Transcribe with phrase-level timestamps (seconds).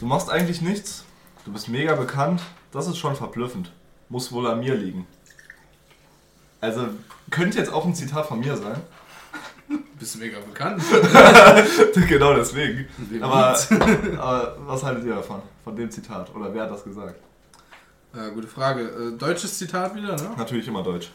[0.00, 1.04] Du machst eigentlich nichts.
[1.44, 2.42] Du bist mega bekannt.
[2.72, 3.72] Das ist schon verblüffend.
[4.08, 5.06] Muss wohl an mir liegen.
[6.60, 6.88] Also,
[7.30, 8.76] könnte jetzt auch ein Zitat von mir sein.
[9.98, 10.82] Bist mega bekannt?
[12.08, 12.86] genau deswegen.
[13.20, 13.58] Aber,
[14.18, 15.42] aber was haltet ihr davon?
[15.64, 16.34] Von dem Zitat?
[16.34, 17.16] Oder wer hat das gesagt?
[18.14, 18.82] Äh, gute Frage.
[18.82, 20.30] Äh, deutsches Zitat wieder, ne?
[20.36, 21.10] Natürlich immer Deutsch.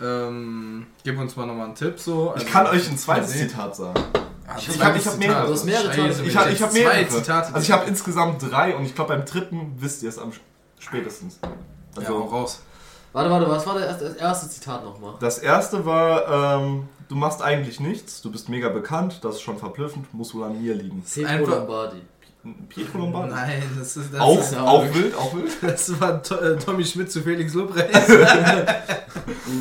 [0.00, 2.32] Ähm, gib uns mal nochmal einen Tipp so.
[2.36, 3.32] Ich Also- kann euch ein zweites.
[3.32, 4.00] Zitat sagen.
[4.58, 5.18] Ich hab- ich hab Zitat.
[5.18, 5.46] mehrere.
[5.46, 7.08] Du hast mehrere Scheiße, Ich habe hab zwei mehrere.
[7.08, 7.54] Zitate.
[7.54, 10.32] Also ich habe insgesamt drei und ich glaube beim dritten wisst ihr es am
[10.78, 11.38] spätestens.
[11.42, 11.50] ja,
[11.96, 12.62] Also hau raus.
[13.12, 15.14] Warte, warte, was war das erste, das erste Zitat nochmal?
[15.20, 19.56] das erste war, ähm, du machst eigentlich nichts, du bist mega bekannt, das ist schon
[19.58, 21.02] verblüffend, muss wohl an mir liegen.
[21.02, 22.02] Pietro Lombardi.
[22.68, 23.32] Pietro Lombardi.
[23.32, 25.50] Nein, das ist das, Auch, ist, auch wirklich- wild, auch wild.
[25.62, 27.88] das war to äh, Tommy Schmidt zu Felix Lobrecht.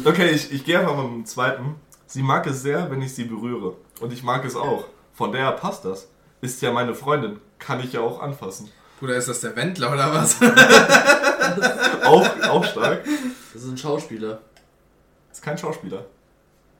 [0.05, 1.75] Okay, ich, ich gehe einfach mal mit dem zweiten.
[2.07, 3.73] Sie mag es sehr, wenn ich sie berühre.
[3.99, 4.85] Und ich mag es auch.
[5.13, 6.08] Von daher passt das.
[6.41, 7.40] Ist ja meine Freundin.
[7.59, 8.70] Kann ich ja auch anfassen.
[8.99, 10.38] Bruder, ist das der Wendler oder was?
[12.05, 13.04] Auch, auch stark.
[13.54, 14.40] Das ist ein Schauspieler.
[15.32, 16.05] Ist kein Schauspieler.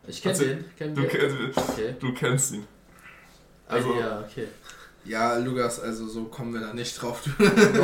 [0.07, 0.66] Ich kenne Also, den.
[0.77, 1.09] Kenn Du, den.
[1.09, 1.95] ke- Okay.
[1.99, 2.67] du kennst ihn.
[3.67, 4.47] Also- ja, okay.
[5.07, 7.19] Ja, Lukas, also so kommen wir da nicht drauf.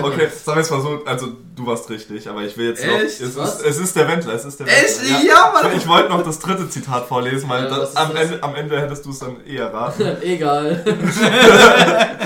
[0.04, 2.94] Okay, sagen wir es mal so, also du warst richtig, aber ich will jetzt noch.
[2.94, 3.22] Echt?
[3.22, 3.60] Es Was?
[3.60, 5.02] ist, es ist der Wendler, es ist der Echt?
[5.04, 5.24] Wendler.
[5.28, 5.78] Ja, Mann!
[5.78, 8.24] Ich, wollte noch das dritte Zitat vorlesen, weil Ja, das, am, das?
[8.24, 10.18] Ende, am Ende hättest du es dann eher raten.
[10.24, 10.84] Egal.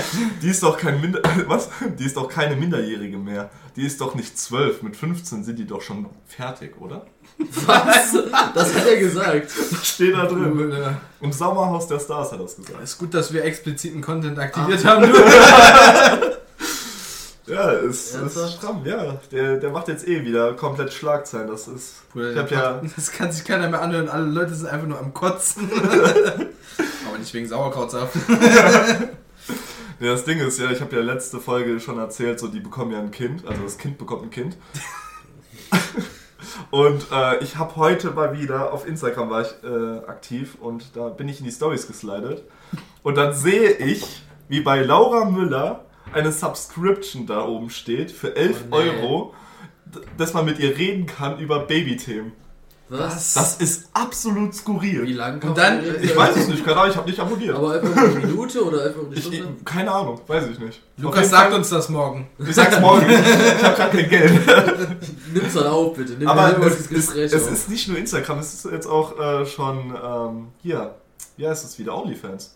[0.42, 1.68] Die ist doch kein Minder was?
[1.98, 3.50] Die ist doch keine Minderjährige mehr.
[3.76, 4.82] Die ist doch nicht zwölf.
[4.82, 7.06] Mit 15 sind die doch schon fertig, oder?
[7.38, 8.16] Was?
[8.54, 9.50] Das hat er gesagt.
[9.70, 10.56] Das steht da drin.
[10.56, 10.98] Bruder.
[11.20, 12.82] Im Sommerhaus der Stars hat er das gesagt.
[12.82, 14.88] Ist gut, dass wir expliziten Content aktiviert Ah.
[15.00, 15.12] haben.
[17.48, 19.20] Ja, ist, ist stramm, ja.
[19.30, 21.46] Der, der macht jetzt eh wieder komplett Schlagzeilen.
[21.46, 22.10] Das ist.
[22.12, 24.08] Bruder, Ich hab ja- Das kann sich keiner mehr anhören.
[24.08, 25.70] Alle Leute sind einfach nur am Kotzen.
[27.08, 28.16] Aber nicht wegen Sauerkrautsaft.
[29.98, 32.92] Ja, das Ding ist ja, ich habe ja letzte Folge schon erzählt, so die bekommen
[32.92, 34.58] ja ein Kind, also das Kind bekommt ein Kind.
[36.70, 41.08] und äh, ich habe heute mal wieder, auf Instagram war ich äh, aktiv und da
[41.08, 42.44] bin ich in die Stories geslidet.
[43.02, 48.64] Und dann sehe ich, wie bei Laura Müller eine Subscription da oben steht für 11
[48.70, 48.90] Oh, nee.
[48.90, 49.34] Euro,
[50.18, 52.32] dass man mit ihr reden kann über Babythemen.
[52.88, 53.34] Was?
[53.34, 55.16] Das ist absolut Wie skurril.
[55.16, 56.02] lang kann Und dann- man?
[56.04, 57.56] Ich weiß es nicht, keine Ahnung, ich habe nicht abonniert.
[57.56, 59.64] Aber einfach eine Minute oder einfach eine Ich, ich, Stunde?
[59.64, 60.82] keine Ahnung, weiß ich nicht.
[60.96, 62.28] Lukas sagt Fall- uns das morgen.
[62.38, 64.32] Ich sag's morgen, ich, habe gerade kein Geld.
[65.34, 66.12] Nimm's dann auf, bitte.
[66.12, 67.52] Nimm Aber es, dieses es, auf.
[67.52, 70.94] ist nicht nur Instagram, es ist jetzt auch äh, schon ähm, hier.
[71.36, 71.96] Wie heißt es wieder?
[71.96, 72.54] OnlyFans.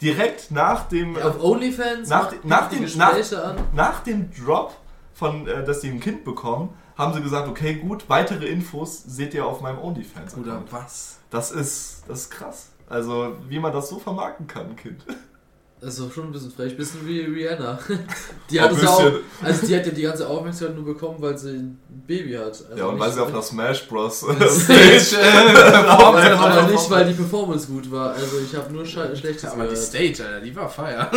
[0.00, 3.56] Direkt nach dem, Ja, Auf OnlyFans Nach- nach die dem- an.
[3.74, 4.74] nach dem Drop
[5.12, 9.32] von, äh, dass sie ein Kind bekommen, haben sie gesagt, okay, gut, weitere Infos seht
[9.32, 10.34] ihr auf meinem OnlyFans.
[10.34, 11.18] Bruder, was?
[11.30, 12.66] Das ist, das ist krass.
[12.88, 15.04] Also, wie man das so vermarkten kann, ein Kind.
[15.80, 17.78] Das ist doch schon ein bisschen frech, bisschen wie Rihanna.
[18.50, 21.18] Die Ein hat es ja auch, also die hat ja die ganze Aufmerksamkeit nur bekommen,
[21.20, 22.46] weil sie ein Baby hat.
[22.46, 24.20] Also ja, und weil sie auf einer Smash Bros.
[24.48, 28.10] Stage, äh, aber Aber nicht, weil die Performance gut war.
[28.12, 29.86] Also ich habe nur Sche Schlechtes Aber die gehört.
[29.86, 31.08] Stage, Alter, die war feier.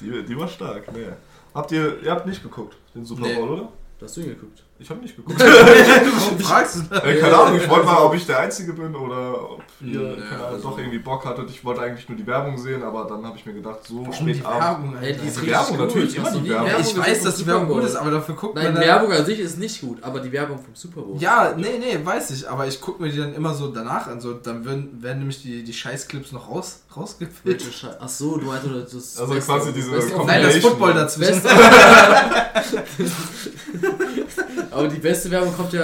[0.00, 1.06] Die, die war stark, nee.
[1.54, 3.34] Habt ihr, ihr habt nicht geguckt, den Super Nee.
[3.36, 3.68] Bowl, oder?
[4.02, 4.64] Hast du ihn geguckt?
[4.76, 5.38] Ich habe nicht geguckt.
[5.40, 7.04] Warum fragst du das?
[7.04, 10.00] Ey, keine Ahnung, ich wollte mal, ob ich der Einzige bin oder ob ihr ja,
[10.00, 11.48] Ahnung, also- doch irgendwie Bock hattet.
[11.48, 14.12] Ich wollte eigentlich nur die Werbung sehen, aber dann habe ich mir gedacht, so Warum
[14.12, 14.42] spät die.
[14.44, 15.22] Werbung, Ey, Alter?
[15.22, 15.86] die ist Die Werbung, gut.
[15.86, 16.66] natürlich, immer du die Werbung.
[16.68, 18.84] Ja, ich weiß, dass die Werbung gut ist, aber dafür guckt Nein, man dann...
[18.84, 21.16] Werbung an sich ist nicht gut, aber die Werbung vom Super Bowl.
[21.20, 24.20] Ja, nee, nee, weiß ich, aber ich gucke mir die dann immer so danach an,
[24.20, 27.62] so, dann werden, werden nämlich die, die Scheißclips noch raus, rausgefilmt.
[28.00, 30.56] Ach so, du meinst das das Also quasi diese Nein, das.
[30.56, 31.42] Football dazwischen.
[34.74, 35.82] Aber die beste Werbung kommt ja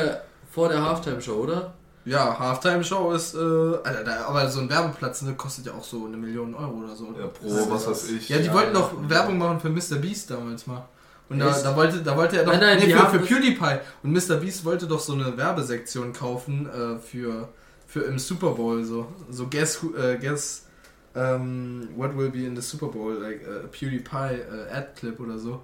[0.51, 1.75] vor der Halftime-Show, oder?
[2.05, 6.06] Ja, Halftime-Show ist, äh, Alter, da, aber so ein Werbeplatz ne, kostet ja auch so
[6.06, 7.15] eine Million Euro oder so.
[7.19, 8.28] Ja, pro, was weiß ich.
[8.28, 8.81] Ja, die Ja, wollten ja.
[8.81, 10.01] noch Werbung machen für Mr.
[10.01, 10.89] Beast damals mal.
[11.28, 13.78] Und da, da, wollte, da wollte er doch Nein, nein, nee, für, für PewDiePie.
[14.03, 14.37] Und Mr.
[14.37, 17.49] Beast wollte doch so eine Werbesektion kaufen äh, für,
[17.87, 18.83] für im Super Bowl.
[18.83, 20.67] So, so guess, who, äh, guess
[21.15, 25.60] ähm, what will be in the Super Bowl, like äh, PewDiePie äh, Ad-Clip oder so.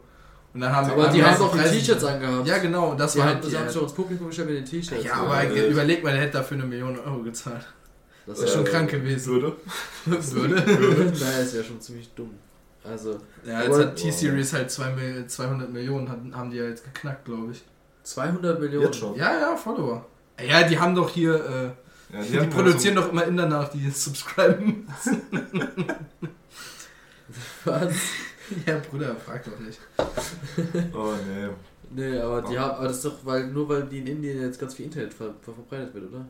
[0.57, 2.47] Und dann haben Aber die halt haben doch die T-Shirts angehabt.
[2.49, 4.49] Ja, genau, und das Die war haben, halt das die haben schon ins Publikum gestellt
[4.49, 5.05] mit den T-Shirts.
[5.05, 7.67] Ja, aber äh, überleg mal, der hätte dafür eine Million Euro gezahlt.
[8.25, 9.35] das Das ist schon Äh, krank gewesen.
[9.35, 9.57] Würde.
[10.07, 10.55] Würde.
[11.21, 12.31] Naja, ist ja schon ziemlich dumm.
[12.83, 16.85] Also, Ja, jetzt Aber- hat T-Series halt zwei Mil- 200 Millionen, haben die ja jetzt
[16.85, 17.63] geknackt, glaube ich.
[18.05, 18.87] 200 Millionen.
[18.87, 19.15] Jetzt schon.
[19.15, 20.07] Ja, ja, Follower.
[20.43, 23.69] Ja, die haben doch hier, äh, Ja, die, haben produzieren halt doch immer in danach,
[23.69, 24.87] die subscriben.
[27.65, 27.93] Was?
[28.67, 29.79] ja, Bruder, frag doch nicht.
[30.95, 31.49] Oh, nee.
[31.91, 34.59] Nee, aber die haben, aber das ist doch, weil, nur weil die in Indien jetzt
[34.59, 36.25] ganz viel Internet ver ver verbreitet wird, oder?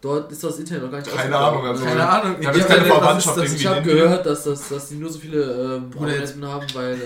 [0.00, 1.52] dort ist das Internet noch gar nicht Keine ausgebaut.
[1.52, 2.36] Ahnung, also- Keine Ahnung.
[2.40, 3.60] Ich hab ich keine Verwandtschaft ist das?
[3.60, 5.42] Ich habe gehört, dass, das, dass die nur so viele
[5.76, 6.98] ähm, Bruder, jetzt- Abonnenten haben, weil äh,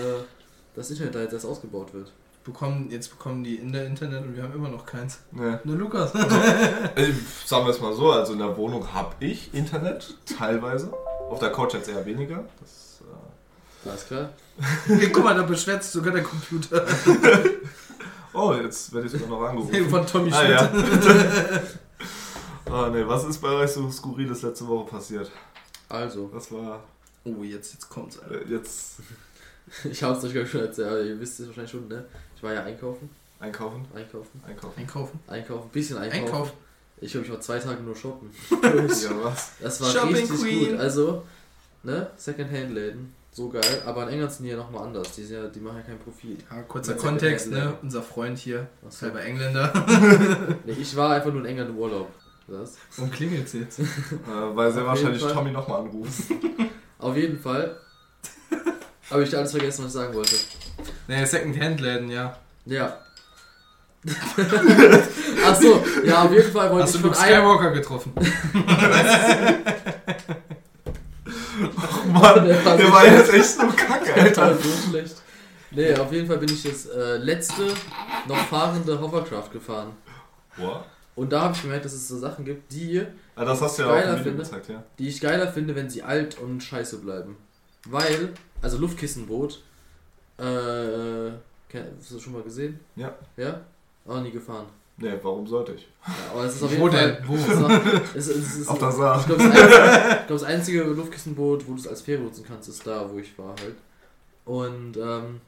[0.75, 2.11] das Internet da jetzt erst ausgebaut wird.
[2.45, 5.19] Bekommen, jetzt bekommen die in der Internet und wir haben immer noch keins.
[5.31, 5.57] Nee.
[5.63, 6.13] Ne, Lukas?
[6.15, 7.11] Äh,
[7.45, 10.93] sagen wir es mal so, also in der Wohnung habe ich Internet, teilweise.
[11.29, 12.45] Auf der Couch jetzt eher weniger.
[12.61, 13.01] Das,
[13.85, 14.29] äh Alles klar?
[14.87, 16.85] Hey, guck mal, da beschwert sich sogar der Computer
[18.33, 19.89] oh, jetzt werde ich sogar noch angerufen.
[19.89, 21.05] von Tommy ah, Schmidt.
[21.05, 21.61] ja.
[22.87, 25.31] oh, nee, was ist bei euch so skurriles letzte Woche passiert?
[25.89, 26.83] Also, Das war
[27.25, 28.19] Oh, jetzt, jetzt kommt's.
[28.19, 28.41] Alter.
[28.45, 28.97] äh, jetzt
[29.83, 32.05] ich habe es euch glaub ich schon erzählt, aber ihr wisst es wahrscheinlich schon, ne?
[32.35, 33.09] Ich war ja einkaufen,
[33.39, 34.79] einkaufen, einkaufen, einkaufen.
[34.79, 35.19] Einkaufen.
[35.27, 36.23] einkaufen, bisschen einkaufen.
[36.25, 36.51] Einkaufen.
[37.01, 38.29] Ich glaube, ich war zwei Tage nur shoppen.
[38.61, 39.51] Ja, was?
[39.59, 40.69] Das war Shopping richtig Queen.
[40.71, 40.79] gut.
[40.79, 41.23] Also,
[41.83, 42.09] ne?
[42.15, 43.81] Secondhand-Läden, so geil.
[43.85, 45.11] Aber in England sind die ja nochmal anders.
[45.11, 46.39] Die, sind ja, die machen ja keinen Profit.
[46.49, 47.73] Ja, kurzer Kontext, ne?
[47.81, 49.73] Unser Freund hier, Was selber Engländer.
[50.65, 52.09] Nee, ich war einfach nur in England im Urlaub.
[52.47, 52.77] Das.
[52.95, 53.79] Warum klingelt's jetzt?
[53.79, 53.85] Äh,
[54.55, 55.33] weil sehr wahrscheinlich Fall.
[55.33, 56.31] Tommy nochmal anruft.
[56.97, 57.75] Auf jeden Fall.
[59.11, 60.35] Habe ich alles vergessen, was ich sagen wollte.
[61.07, 62.37] Ne, Second-Hand-Läden, ja.
[62.65, 62.97] Ja.
[65.45, 67.35] Ach so, ja, auf jeden Fall wollte Hast du ich von Luke einem.
[67.35, 68.13] Skywalker getroffen?
[71.61, 73.17] Oh Mann, Der war der war schlecht.
[73.17, 74.57] jetzt echt so kacke, Alter, Alter.
[74.61, 75.15] so schlecht.
[75.71, 77.63] Nee, auf jeden Fall bin ich das äh, letzte
[78.27, 79.91] noch fahrende Hovercraft gefahren.
[80.57, 80.85] Boah.
[81.15, 83.05] Und da habe ich gemerkt, dass es so Sachen gibt, die,
[83.35, 84.43] Ah, das hast du ja auch Geiler Video finde.
[84.43, 84.83] gezeigt, ja.
[84.99, 87.37] die ich geiler finde, wenn sie alt und scheiße bleiben.
[87.87, 89.61] Weil, also Luftkissenboot,
[90.37, 92.79] äh, hast du das schon mal gesehen?
[92.95, 93.13] Ja.
[93.37, 93.61] Ja?
[94.07, 94.65] Auch nie gefahren.
[94.97, 95.87] Nee, warum sollte ich?
[96.07, 97.15] Ja, aber es ist auf jeden Wo Fall.
[97.15, 97.27] denn?
[97.27, 97.35] Wo?
[97.35, 99.19] Es ist, es, es ist, Auf der Saar.
[99.19, 102.87] Ich glaube, das, glaub, das einzige Luftkissenboot, wo du es als Fähre nutzen kannst, ist
[102.87, 103.75] da, wo ich war halt.
[104.45, 105.41] Und ähm,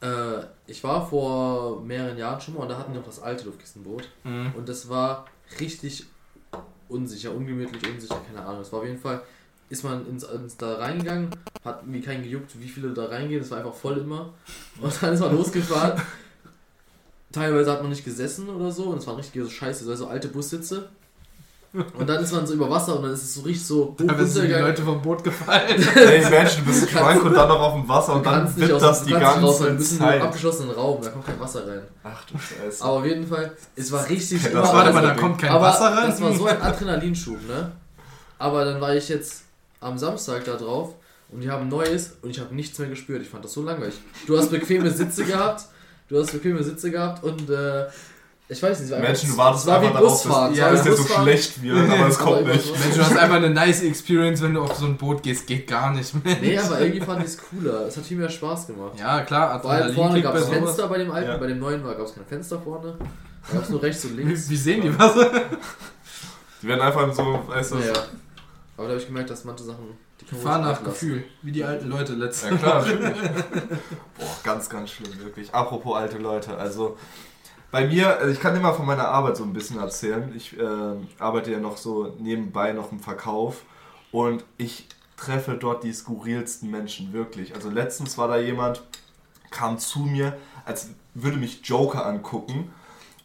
[0.00, 3.46] äh, ich war vor mehreren Jahren schon mal und da hatten wir noch das alte
[3.46, 4.08] Luftkissenboot.
[4.22, 4.52] Mhm.
[4.56, 5.26] Und das war
[5.58, 6.06] richtig
[6.88, 8.60] unsicher, ungemütlich, unsicher, keine Ahnung.
[8.60, 9.22] Es war auf jeden Fall,
[9.70, 11.30] ist man ins, ins da reingegangen,
[11.64, 14.32] hat irgendwie keinen gejuckt, wie viele da reingehen, es war einfach voll immer.
[14.80, 16.00] Und dann ist man losgefahren.
[17.34, 20.28] Teilweise hat man nicht gesessen oder so und es waren richtig so scheiße, so alte
[20.28, 20.88] Bussitze.
[21.98, 24.24] Und dann ist man so über Wasser und dann ist es so richtig so Da
[24.24, 24.52] sind die.
[24.52, 25.82] Leute vom Boot gefallen.
[25.96, 28.58] Ey, Mensch, du bist krank und dann noch auf dem Wasser und Du dann kannst
[28.58, 30.22] nicht wird aus das dem die raus, ganze du bist in einem Zeit.
[30.22, 31.82] abgeschlossenen Raum, da kommt kein Wasser rein.
[32.04, 32.84] Ach du Scheiße.
[32.84, 35.40] Aber auf jeden Fall, es war richtig Das immer- war Warte also mal, da kommt
[35.40, 36.10] kein aber Wasser rein.
[36.10, 37.72] Das war so ein Adrenalinschub, ne?
[38.38, 39.42] Aber dann war ich jetzt
[39.80, 40.94] am Samstag da drauf
[41.32, 43.20] und die haben Neues und ich habe nichts mehr gespürt.
[43.20, 43.94] Ich fand das so langweilig.
[44.28, 45.64] Du hast bequeme Sitze gehabt,
[46.14, 47.86] du hast bequeme Sitze gehabt und äh,
[48.46, 50.42] ich weiß nicht, es war einfach- Menschen, du wartest es war wie einfach darauf, Busfahren.
[50.44, 52.66] dass, es Ja, war dass der so schlecht wird, aber es Aber kommt immer nicht.
[52.66, 55.46] so- Mensch, du hast einfach eine nice Experience, wenn du auf so ein Boot gehst.
[55.46, 56.40] Geht gar nicht, Mensch.
[56.42, 57.86] Nee, aber irgendwie fand ich es cooler.
[57.86, 58.92] Es hat viel mehr Spaß gemacht.
[58.98, 60.58] Ja, klar, allem vorne gab es sowas.
[60.58, 61.36] Fenster bei dem alten, Ja.
[61.38, 62.94] bei dem neuen gab es kein Fenster vorne.
[63.48, 64.46] Da gab es nur rechts und links.
[64.48, 65.14] Wie, wie sehen die was?
[66.62, 67.92] Die werden einfach so, weißt du, Ja.
[68.76, 69.84] Aber da habe ich gemerkt, dass manche Sachen,
[70.32, 70.84] ruhig nach weglassen.
[70.84, 71.24] Gefühl.
[71.42, 72.84] Wie die alten Leute letztes Ja klar.
[74.18, 75.52] Boah, ganz, ganz schlimm, wirklich.
[75.54, 76.96] Apropos alte Leute, also
[77.70, 80.32] bei mir, also ich kann immer von meiner Arbeit so ein bisschen erzählen.
[80.36, 80.62] Ich äh,
[81.18, 83.64] arbeite ja noch so nebenbei noch im Verkauf
[84.12, 87.54] und ich treffe dort die skurrilsten Menschen, wirklich.
[87.54, 88.82] Also letztens war da jemand,
[89.50, 92.72] kam zu mir, als würde mich Joker angucken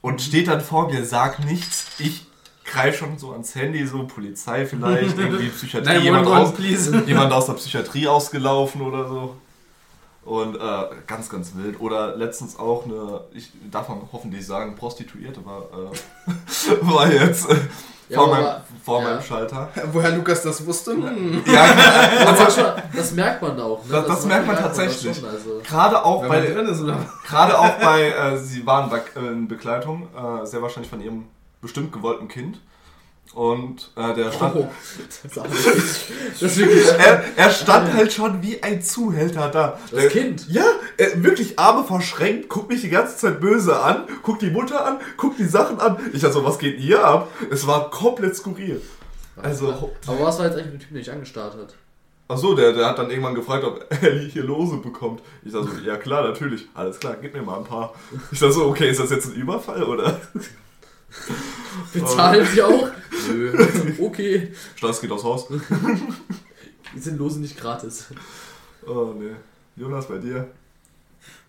[0.01, 2.28] und steht dann vor mir, sagt nichts, ich
[2.71, 7.03] greife schon so ans Handy, so Polizei vielleicht, irgendwie Psychiatrie, jemand, aus, please.
[7.07, 9.35] jemand aus der Psychiatrie ausgelaufen oder so.
[10.25, 10.59] Und äh,
[11.07, 11.79] ganz, ganz wild.
[11.79, 17.55] Oder letztens auch eine, ich darf man hoffentlich sagen, Prostituierte war, äh, war jetzt äh,
[18.09, 19.07] Ja, vor, aber- meinem, vor ja.
[19.09, 19.69] meinem Schalter.
[19.91, 20.91] Woher Lukas das wusste?
[20.91, 21.41] Hm.
[21.47, 21.63] Ja.
[22.27, 23.83] Aber manchmal, das merkt man auch.
[23.85, 23.91] Ne?
[23.91, 25.15] Das- das merkt man das tatsächlich.
[25.17, 25.61] schon, also.
[25.67, 26.95] gerade auch Wenn bei,
[27.27, 31.25] gerade auch bei, äh, sie waren bei, äh, in Begleitung, äh, sehr wahrscheinlich von ihrem
[31.61, 32.59] bestimmt gewollten Kind.
[33.35, 34.67] Und äh, der stand, Oh,
[36.39, 39.77] das wirklich- er, er stand halt schon wie ein Zuhälter da.
[39.91, 40.47] Das Der- Kind.
[40.49, 40.65] Ja,
[40.97, 44.97] er, wirklich Arme verschränkt, guckt mich die ganze Zeit böse an, guckt die Mutter an,
[45.15, 45.97] guckt die Sachen an.
[46.11, 47.27] Ich dachte so, was geht hier ab?
[47.51, 48.81] Es war komplett skurril.
[49.37, 51.75] Also, Aber was war jetzt eigentlich mit dem Typ, den ich angestarrt hat?
[52.31, 55.21] ach so, der, der hat dann irgendwann gefragt, ob Ellie hier Lose bekommt.
[55.43, 56.67] Ich dachte so, ja klar, natürlich.
[56.73, 57.93] Alles klar, gib mir mal ein paar.
[58.31, 60.19] Ich dachte so, okay, ist das jetzt ein Überfall oder?
[61.93, 62.89] Bezahlen sie auch?
[63.29, 63.67] Nö.
[63.99, 64.51] Okay.
[64.75, 65.47] Stolz geht aufs Haus.
[66.95, 68.05] Die sind lose nicht gratis.
[68.85, 69.31] Oh nee.
[69.75, 70.47] Jonas, bei dir?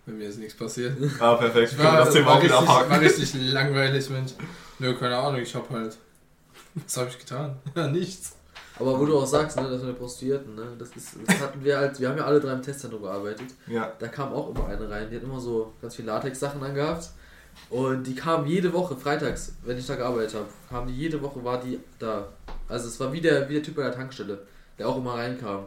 [0.05, 0.97] Bei mir ist nichts passiert.
[1.19, 1.73] Ah, perfekt.
[1.73, 3.03] Ich War, kann das Thema war, auch wieder richtig, war abhaken.
[3.03, 4.31] richtig langweilig, Mensch.
[4.79, 5.97] Nö, keine Ahnung, ich hab halt.
[6.73, 7.57] Was habe ich getan?
[7.75, 8.35] Ja, nichts.
[8.79, 11.63] Aber wo du auch sagst, ne, das mit den Prostituierten, ne, das ist, das hatten
[11.63, 13.47] wir halt, wir haben ja alle drei im Testzentrum gearbeitet.
[13.67, 13.91] Ja.
[13.99, 17.09] Da kam auch immer eine rein, die hat immer so ganz viel Latex-Sachen angehabt.
[17.69, 21.43] Und die kamen jede Woche, freitags, wenn ich da gearbeitet habe, kamen die jede Woche,
[21.43, 22.27] war die da.
[22.67, 24.39] Also es war wie der, wie der Typ bei der Tankstelle,
[24.77, 25.65] der auch immer reinkam.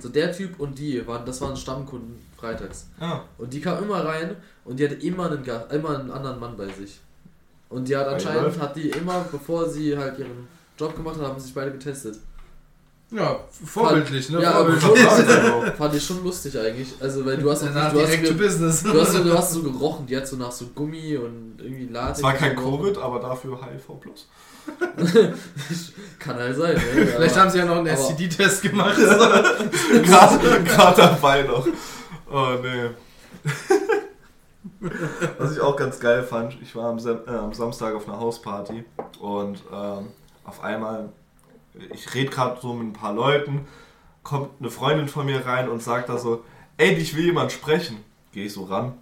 [0.00, 2.86] So der Typ und die waren, das waren Stammkunden freitags.
[3.00, 3.24] Ja.
[3.36, 6.68] Und die kam immer rein und die hatte immer einen, immer einen anderen Mann bei
[6.68, 7.00] sich.
[7.68, 11.40] Und die hat anscheinend, hat die immer, bevor sie halt ihren Job gemacht hat, haben
[11.40, 12.16] sich beide getestet.
[13.12, 14.40] Ja, vorbildlich, ne?
[14.40, 15.10] Ja, aber vorbildlich.
[15.10, 16.94] Also, Fand ich schon lustig eigentlich.
[17.00, 18.82] Also, weil du hast, auch, Danach du hast, direkt to ge- business.
[18.84, 21.86] du hast, so- du hast so gerochen, die hat so nach so Gummi und irgendwie
[21.86, 22.18] Latex.
[22.18, 22.54] es war kein.
[22.54, 23.90] Covid, aber dafür HIV+.
[26.20, 26.80] Kann halt sein, ne?
[27.06, 28.96] Vielleicht Aber- haben sie ja noch einen STD-Test gemacht.
[28.96, 31.66] Gerade gerade dabei noch.
[32.30, 32.90] Oh nee.
[35.38, 38.20] Was ich auch ganz geil fand, ich war am, Sam äh, am Samstag auf einer
[38.20, 38.84] Hausparty
[39.20, 40.08] und ähm,
[40.44, 41.08] auf einmal,
[41.92, 43.66] ich rede gerade so mit ein paar Leuten,
[44.22, 46.44] kommt eine Freundin von mir rein und sagt da so,
[46.76, 48.04] ey, dich will jemand sprechen.
[48.32, 48.94] Gehe ich so ran.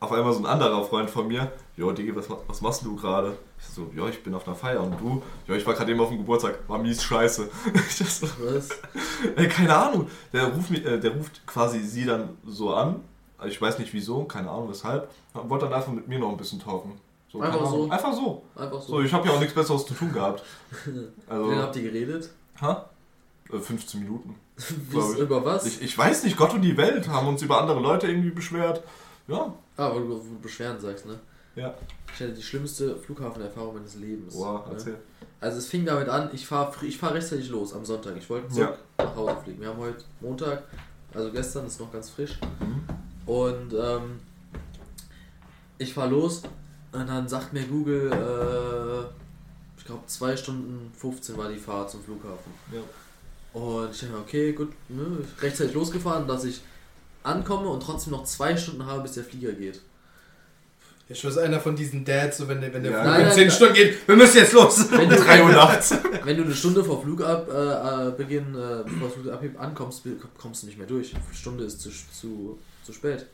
[0.00, 3.38] Auf einmal so ein anderer Freund von mir, jo, Digi, was, was machst du gerade?
[3.58, 5.22] Ich so, ja, ich bin auf einer Feier und du?
[5.46, 7.48] Ja, ich war gerade eben auf dem Geburtstag, war mies scheiße.
[7.74, 8.68] Ich so, Was?
[9.36, 10.08] Ey, keine Ahnung.
[10.32, 13.00] Der ruft, mich, äh, der ruft quasi sie dann so an.
[13.38, 15.08] Also Ich weiß nicht wieso, keine Ahnung weshalb.
[15.32, 16.92] Wollte dann einfach mit mir noch ein bisschen talken.
[17.34, 17.90] So, Einfach so?
[17.90, 18.42] Einfach so.
[18.54, 18.92] Einfach so.
[18.92, 20.44] So, ich habe ja auch nichts Besseres zu tun gehabt.
[20.84, 22.30] Wie lange Also, habt ihr geredet?
[22.60, 22.88] ha?
[23.52, 24.36] Äh, 15 Minuten.
[24.56, 25.18] Wie, Glaub ich.
[25.18, 25.66] über was?
[25.66, 28.84] Ich, ich weiß nicht, Gott und die Welt haben uns über andere Leute irgendwie beschwert.
[29.26, 31.18] Ja, ah, weil du, Beschweren sagst, ne?
[31.56, 31.74] ja.
[32.14, 34.34] Ich hatte die schlimmste Flughafenerfahrung meines Lebens.
[34.34, 34.72] Boah, ne?
[34.74, 34.98] erzähl.
[35.40, 38.16] Also es fing damit an, ich fahre ich fahr rechtzeitig los am Sonntag.
[38.16, 39.60] Ich wollte zurück nach Hause fliegen.
[39.60, 40.62] Wir haben heute Montag,
[41.12, 42.38] also gestern ist noch ganz frisch.
[42.60, 42.84] Mhm.
[43.26, 44.20] Und ähm,
[45.78, 46.42] ich fahre los
[46.94, 52.02] und dann sagt mir Google, äh, ich glaube 2 Stunden 15 war die Fahrt zum
[52.02, 52.52] Flughafen.
[52.72, 52.80] Ja.
[53.60, 55.04] Und ich dachte, mir, okay, gut, ne,
[55.40, 56.60] rechtzeitig losgefahren, dass ich
[57.22, 59.80] ankomme und trotzdem noch zwei Stunden habe, bis der Flieger geht.
[61.06, 63.02] Ich ist einer von diesen Dads, so wenn der, wenn der Ja.
[63.02, 63.56] Flug Nein, in nein, 10 nein.
[63.56, 64.90] Stunden geht, wir müssen jetzt los.
[64.90, 65.94] Wenn du, 3 Uhr nachts.
[66.24, 70.02] wenn du eine Stunde vor Flugabeginn, äh, Beginn, äh, bevor das Flug abhebt, ankommst,
[70.38, 71.14] kommst du nicht mehr durch.
[71.14, 73.26] Eine Stunde ist zu, zu, zu spät.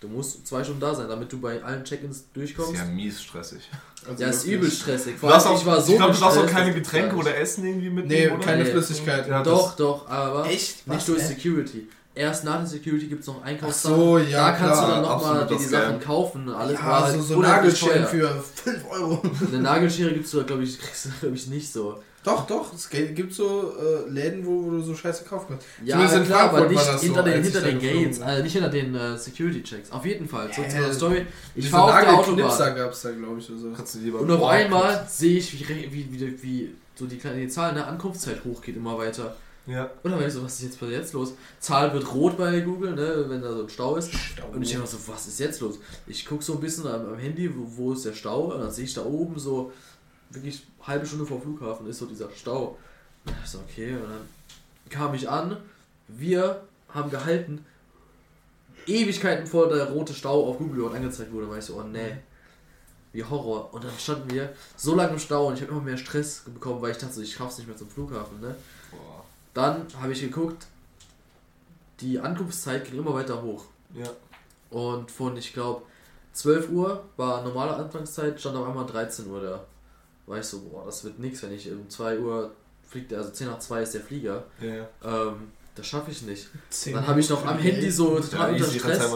[0.00, 2.74] Du musst zwei Stunden da sein, damit du bei allen Check-ins Ist durchkommst.
[2.74, 3.68] ja mies stressig.
[4.08, 5.14] Also Ja, ist übel stressig.
[5.14, 7.36] Du Vor allem, auch, ich war so ich glaube, du darfst auch keine Getränke oder
[7.36, 8.44] Essen irgendwie Nee, mitnehmen, oder?
[8.44, 8.70] keine Nee.
[8.70, 9.28] Flüssigkeit.
[9.28, 10.86] Ja, Doch, doch, aber Echt?
[10.86, 11.26] nicht Was, durch äh?
[11.26, 11.88] Security.
[12.14, 13.94] Erst nach der Security gibt es noch Einkaufssachen.
[13.96, 16.48] Ach so, ja, Da kannst klar, du dann nochmal dir die Sachen kaufen.
[16.48, 19.22] und Alles Ja, halt so, so Nagelscheren für 5 Euro.
[19.48, 22.00] Eine Nagelschere gibst du da, glaube ich, kriegst du, glaube ich, nicht so.
[22.28, 25.66] Doch, doch, es gibt so äh, Läden, wo, wo du so Scheiße kaufen kannst.
[25.82, 28.94] Ja, in klar, aber nicht so, hinter den, hinter den Gates, äh, nicht hinter den
[28.94, 29.90] äh, Security-Checks.
[29.90, 31.26] Auf jeden Fall, zurück zu Ja, der Story.
[31.54, 33.72] Ich fahre auf der Autobahn gab es da, glaube ich, oder so.
[33.74, 37.16] Kannst du lieber und auf Boah, einmal sehe ich, wie, wie, wie, wie so die
[37.16, 39.34] kleine die Zahl, ne, Ankunftszeit hochgeht immer weiter.
[39.66, 39.90] Ja.
[40.02, 41.32] Und dann war ich so, was ist jetzt, was ist jetzt los?
[41.60, 44.10] Zahl wird rot bei Google, ne, wenn da so ein Stau ist.
[44.52, 45.78] Und ich denke so, was ist jetzt los?
[46.06, 48.52] Ich gucke so ein bisschen am, am Handy, wo, wo ist der Stau?
[48.52, 49.72] Und dann sehe ich da oben so,
[50.30, 52.76] wirklich halbe Stunde vor Flughafen ist so dieser Stau.
[53.24, 54.26] Und ich so, okay, und dann
[54.88, 55.56] kam ich an,
[56.08, 57.64] wir haben gehalten,
[58.86, 61.44] Ewigkeiten vor der rote Stau auf Google dort angezeigt wurde.
[61.44, 62.16] Und war ich so, oh nee,
[63.12, 63.72] wie Horror.
[63.72, 66.80] Und dann standen wir so lange im Stau und ich habe immer mehr Stress bekommen,
[66.80, 68.54] weil ich dachte ich schaff's nicht mehr zum Flughafen, ne?
[68.90, 69.24] Boah.
[69.54, 70.66] Dann habe ich geguckt,
[72.00, 73.64] die Ankunftszeit ging immer weiter hoch.
[73.94, 74.08] Ja.
[74.70, 75.82] Und von, ich glaube,
[76.32, 79.64] 12 Uhr war normale Anfangszeit, stand auf einmal 13 Uhr da.
[80.28, 82.52] War ich so, boah, das wird nix, wenn ich um 2 Uhr
[82.88, 84.44] fliegt, also 10 nach 2 ist der Flieger.
[84.60, 84.88] Ja.
[85.04, 85.34] Ähm,
[85.74, 86.48] das schaffe ich nicht.
[86.70, 87.58] Zehn Dann habe ich noch am.
[87.58, 89.10] Handy so total Ja, unter Stress,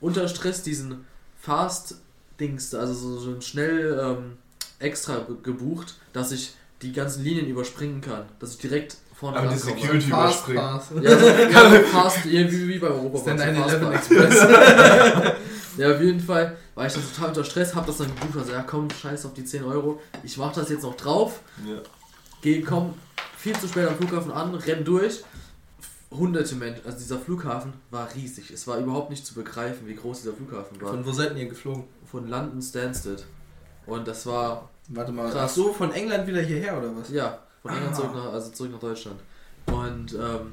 [0.00, 1.04] unter Stress diesen
[1.40, 4.36] Fast-Dings, also so, so ein schnell ähm,
[4.78, 8.24] extra ge- gebucht, dass ich die ganzen Linien überspringen kann.
[8.38, 9.56] Dass ich direkt vorne Aber die.
[9.58, 11.02] Security Fast überspringen.
[11.02, 11.26] Ja, so,
[11.74, 13.30] ja, fast, ja, wie, wie bei Europa.
[13.30, 13.94] 9-11 Fastpass.
[13.94, 15.34] Express.
[15.76, 18.52] Ja, auf jeden Fall war ich dann total unter Stress, hab das dann gebucht, also
[18.52, 21.76] ja komm, scheiß auf die 10 Euro, ich mach das jetzt noch drauf, Ja.
[22.42, 22.94] geh, komm
[23.36, 25.22] viel zu spät am Flughafen an, renn durch.
[26.10, 28.50] Hunderte Menschen, also dieser Flughafen war riesig.
[28.52, 30.90] Es war überhaupt nicht zu begreifen, wie groß dieser Flughafen war.
[30.90, 31.84] Von wo seid ihr geflogen?
[32.08, 33.24] Von London Stansted.
[33.86, 35.28] Und das war, Warte mal.
[35.30, 35.50] Krass.
[35.50, 37.10] Ach so, von England wieder hierher oder was?
[37.10, 37.96] ja, von England Ah.
[37.96, 39.20] zurück nach, also zurück nach Deutschland.
[39.66, 40.52] Und ähm,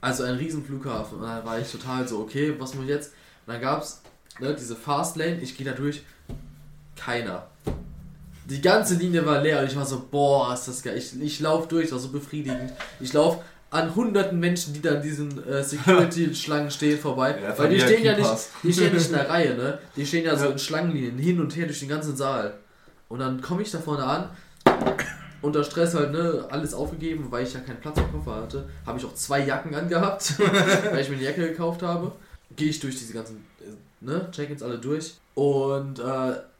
[0.00, 1.18] also ein riesen Flughafen.
[1.18, 3.12] Und dann war ich total so, okay, was muss ich jetzt?
[3.46, 4.00] Und dann gab es
[4.40, 6.02] ne, diese Fastlane, ich gehe da durch,
[6.96, 7.46] keiner.
[8.48, 10.96] Die ganze Linie war leer und ich war so, boah, ist das geil.
[10.96, 12.72] Ich, ich laufe durch, das war so befriedigend.
[13.00, 13.40] Ich laufe
[13.70, 17.36] an hunderten Menschen, die da in diesen äh, Security-Schlangen stehen, vorbei.
[17.42, 18.30] Ja, weil die stehen ja nicht,
[18.62, 19.78] die stehen nicht in der Reihe, ne?
[19.96, 20.50] Die stehen ja so Ja.
[20.52, 22.54] in Schlangenlinien hin und her durch den ganzen Saal.
[23.08, 24.28] Und dann komme ich da vorne an,
[25.42, 28.68] unter Stress halt, ne, alles aufgegeben, weil ich ja keinen Platz im Koffer hatte.
[28.86, 30.38] Habe ich auch zwei Jacken angehabt,
[30.90, 32.12] weil ich mir eine Jacke gekauft habe.
[32.54, 33.44] Gehe ich durch diese ganzen
[34.00, 35.16] ne, Check-ins alle durch.
[35.34, 36.02] Und, äh,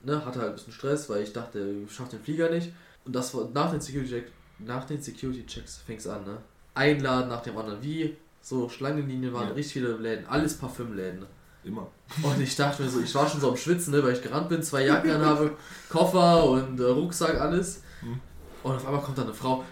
[0.02, 2.72] ne, hatte halt ein bisschen Stress, weil ich dachte, ich schaff den Flieger nicht.
[3.04, 6.38] Und das war nach den Security-Checks, nach den Security-Checks fängt's an, ne.
[6.74, 9.54] Ein Laden nach dem anderen, wie so Schlangenlinien waren, Ja.
[9.54, 11.24] richtig viele Läden, alles Parfümläden.
[11.64, 11.88] Immer.
[12.22, 14.48] Und ich dachte mir so, ich war schon so am Schwitzen, ne, weil ich gerannt
[14.48, 15.56] bin, zwei Jacken an habe,
[15.88, 17.82] Koffer und äh, Rucksack, alles.
[18.02, 18.20] Mhm.
[18.62, 19.64] Und auf einmal kommt da eine Frau,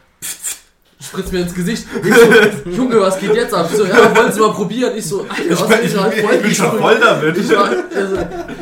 [1.01, 1.87] spritzt mir ins Gesicht.
[2.03, 3.69] Ich so, Junge, was geht jetzt ab?
[3.71, 4.93] Ich so, ja, wollen Sie mal probieren?
[4.97, 7.37] Ich so, Alter, was bin- ich, war ich voll bin schon voll damit.
[7.37, 8.17] Ich war, also,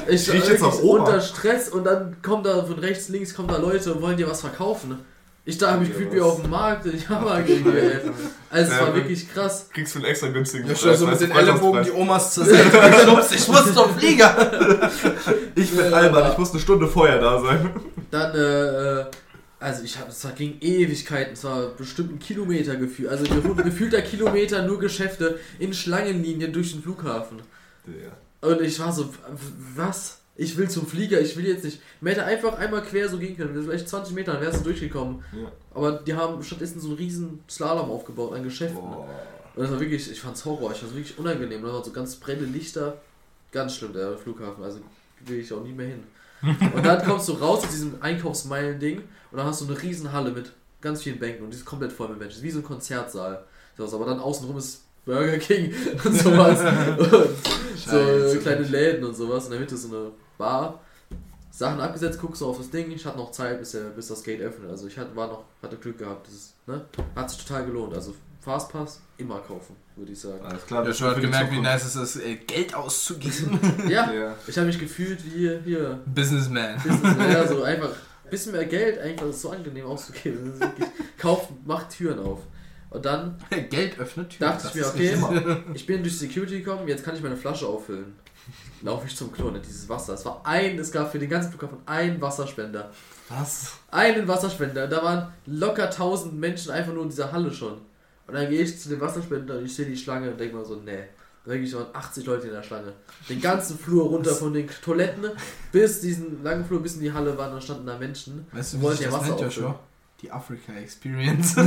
[0.08, 1.04] ich war jetzt Oma.
[1.04, 4.28] unter Stress und dann kommen da von rechts, links kommen da Leute und wollen dir
[4.28, 4.98] was verkaufen.
[5.44, 7.98] Ich da habe mich Ja, gefühlt wie auf dem Markt in Jammergänge, ey.
[8.48, 9.66] Also es Ja, war wirklich krass.
[9.74, 11.90] Kriegst du einen extra günstigen Ja, schon so mit den Ellenbogen die.
[11.90, 13.34] Omas zur Seite geschubst.
[13.34, 14.90] Ich muss zum Flieger.
[15.56, 15.96] Ich bin Ja.
[15.96, 17.70] albern, ich muss eine Stunde vorher da sein.
[18.12, 18.38] Dann, äh,
[19.00, 19.04] äh,
[19.62, 24.02] also ich habe, es ging Ewigkeiten, es war bestimmt ein Kilometer gefühlt, also ge- gefühlter
[24.02, 27.40] Kilometer nur Geschäfte in Schlangenlinien durch den Flughafen.
[27.86, 28.48] Ja.
[28.48, 29.08] Und ich war so,
[29.76, 30.18] was?
[30.34, 31.80] Ich will zum Flieger, ich will jetzt nicht.
[32.00, 35.22] Man hätte einfach einmal quer so gehen können, vielleicht 20 Meter, dann wärst du durchgekommen.
[35.32, 35.52] Ja.
[35.74, 38.80] Aber die haben stattdessen so einen riesen Slalom aufgebaut an Geschäften.
[38.80, 39.08] Boah.
[39.54, 41.62] Und das war wirklich, ich fand's Horror, ich fand's wirklich unangenehm.
[41.62, 42.96] Da waren so ganz brennende Lichter.
[43.52, 44.80] Ganz schlimm, der Flughafen, also
[45.26, 46.02] will ich auch nie mehr hin.
[46.74, 49.02] Und dann kommst du raus aus diesem Einkaufsmeilen-Ding
[49.32, 51.92] und dann hast du eine riesen Halle mit ganz vielen Bänken und die ist komplett
[51.92, 52.36] voll mit Menschen.
[52.38, 53.44] Ist wie so ein Konzertsaal.
[53.76, 55.72] Das, aber dann außenrum ist Burger King
[56.04, 56.60] und sowas.
[56.98, 58.38] und so Scheiße.
[58.42, 59.46] kleine Läden und sowas.
[59.46, 60.80] In der Mitte ist so eine Bar.
[61.50, 62.90] Sachen abgesetzt, guckst du auf das Ding.
[62.92, 64.70] Ich hatte noch Zeit, bis, der, bis das Gate öffnet.
[64.70, 66.26] Also ich hatte, war noch, hatte Glück gehabt.
[66.26, 66.84] Das ist, ne?
[67.14, 67.94] Hat sich total gelohnt.
[67.94, 70.44] Also Fastpass immer kaufen, würde ich sagen.
[70.44, 73.60] Alles klar, Ja, schon hat gemerkt, wie nice es ist, äh, Geld auszugeben.
[73.88, 74.34] Ja, Ja.
[74.46, 76.00] ich habe mich gefühlt wie hier.
[76.06, 76.76] Businessman.
[76.82, 77.94] Business, ja, so einfach ein
[78.32, 80.58] bisschen mehr Geld, einfach das ist so angenehm auszugeben.
[80.58, 82.40] Wirklich, kauft, macht Türen auf.
[82.90, 83.36] Und dann
[83.70, 84.50] Geld öffnet Türen.
[84.50, 88.14] dachte ich mir, okay, ich bin durch Security gekommen, jetzt kann ich meine Flasche auffüllen.
[88.80, 90.14] Laufe ich zum Klo, ne, dieses Wasser.
[90.14, 92.90] Es war ein, es gab für den ganzen Flughafen einen Wasserspender.
[93.28, 93.74] Was?
[93.92, 94.88] Einen Wasserspender.
[94.88, 97.74] Da waren locker 1000 Menschen einfach nur in dieser Halle schon.
[98.26, 100.64] Und dann gehe ich zu dem Wasserspender und ich sehe die Schlange und denke mir
[100.64, 101.04] so, nee.
[101.44, 102.92] Da denke ich, waren 80 Leute in der Schlange.
[103.28, 105.30] Den ganzen Flur runter von den Toiletten
[105.72, 108.46] bis diesen langen Flur bis in die Halle waren, da standen da Menschen.
[108.52, 109.40] Weißt du, wie sich ja das Wasser nennt.
[109.40, 109.78] Joshua?
[110.20, 111.56] Die Africa Experience.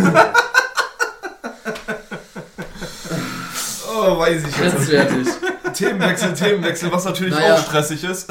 [3.97, 4.76] Oh, weiß ich jetzt.
[4.76, 5.28] Grenzwertig.
[5.73, 7.56] Themenwechsel, Themenwechsel, was natürlich Naja.
[7.56, 8.30] auch stressig ist.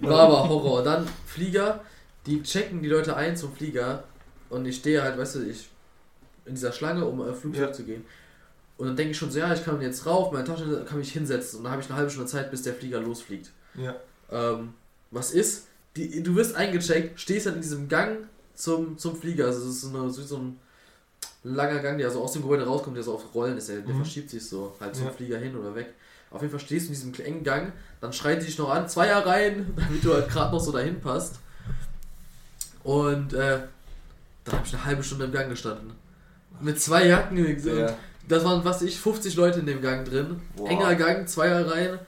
[0.00, 0.82] War aber Horror.
[0.82, 1.80] Dann Flieger,
[2.26, 4.04] die checken die Leute ein zum Flieger
[4.50, 5.68] und ich stehe halt, weißt du, ich
[6.44, 7.72] in dieser Schlange, um auf Flugzeug Ja.
[7.72, 8.04] zu gehen.
[8.82, 11.12] Und dann denke ich schon so, ja, ich kann jetzt rauf, meine Tasche kann mich
[11.12, 13.50] hinsetzen und dann habe ich eine halbe Stunde Zeit, bis der Flieger losfliegt.
[13.76, 13.94] Ja.
[14.32, 14.74] Ähm,
[15.12, 15.68] was ist?
[15.94, 19.46] Die, du wirst eingecheckt, stehst dann in diesem Gang zum, zum Flieger.
[19.46, 20.58] Also, das ist so, eine, so ein
[21.44, 23.68] langer Gang, der so aus dem Gebäude rauskommt, der so auf Rollen ist.
[23.68, 23.98] Der, der Mhm.
[23.98, 25.10] verschiebt sich so halt zum Ja.
[25.12, 25.94] Flieger hin oder weg.
[26.32, 28.88] Auf jeden Fall stehst du in diesem engen Gang, dann schreit die dich noch an,
[28.88, 31.36] Zweier rein, damit du halt gerade noch so dahin passt.
[32.82, 33.60] Und äh,
[34.44, 35.92] dann habe ich eine halbe Stunde im Gang gestanden.
[36.60, 37.36] Mit zwei Jacken.
[37.64, 37.96] Ja.
[38.28, 40.40] Das waren, was ich, 50 Leute in dem Gang drin.
[40.56, 40.68] Boah.
[40.70, 41.98] Enger Gang, Zweier rein.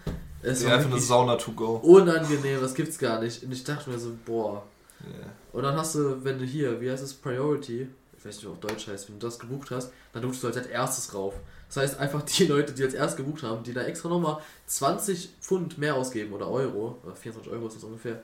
[0.42, 1.76] Es Ja, war einfach eine Sauna to go.
[1.82, 3.42] unangenehm, das gibt's gar nicht.
[3.42, 4.62] Und ich dachte mir so, boah.
[5.00, 5.26] Ja.
[5.52, 8.50] Und dann hast du, wenn du hier, wie heißt es, Priority, ich weiß nicht, wie
[8.50, 11.34] auf Deutsch heißt, wenn du das gebucht hast, dann durfst du halt als erstes rauf.
[11.68, 15.30] Das heißt, einfach die Leute, die als erst gebucht haben, die da extra nochmal 20
[15.40, 18.22] Pfund mehr ausgeben oder Euro, oder 24 Euro ist das ungefähr,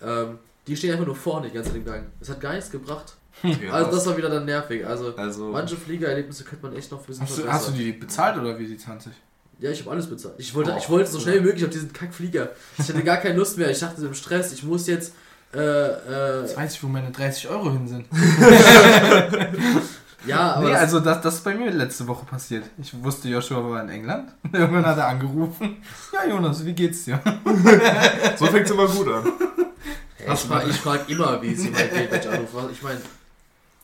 [0.00, 2.06] ähm, die stehen einfach nur vorne die ganze Zeit im Gang.
[2.20, 3.16] Das hat gar nichts gebracht.
[3.42, 4.86] Ja, Also das war wieder dann nervig.
[4.86, 8.38] Also also manche Fliegererlebnisse könnte man echt noch bisschen Hast du, hast du die bezahlt
[8.38, 9.12] oder wie die 20?
[9.60, 10.34] Ja, ich habe alles bezahlt.
[10.38, 12.50] Ich wollte, Oh, ich wollte so schnell wie möglich auf diesen Kackflieger.
[12.78, 13.70] Ich hatte gar keine Lust mehr.
[13.70, 15.14] Ich dachte im Stress, ich muss jetzt.
[15.54, 18.04] Äh, Jetzt äh, weiß ich, wo meine 30 Euro hin sind.
[20.26, 22.64] ja, aber nee, das- also das, das ist bei mir letzte Woche passiert.
[22.78, 24.30] Ich wusste, Joshua war in England.
[24.52, 25.76] Irgendwann hat er angerufen.
[26.12, 27.20] Ja, Jonas, wie geht's dir?
[28.36, 29.24] so fängt es immer gut an.
[30.16, 32.68] Hey, ich frage frag immer, wie es ihm halt geht, wenn ich anrufe.
[32.72, 33.00] Ich meine,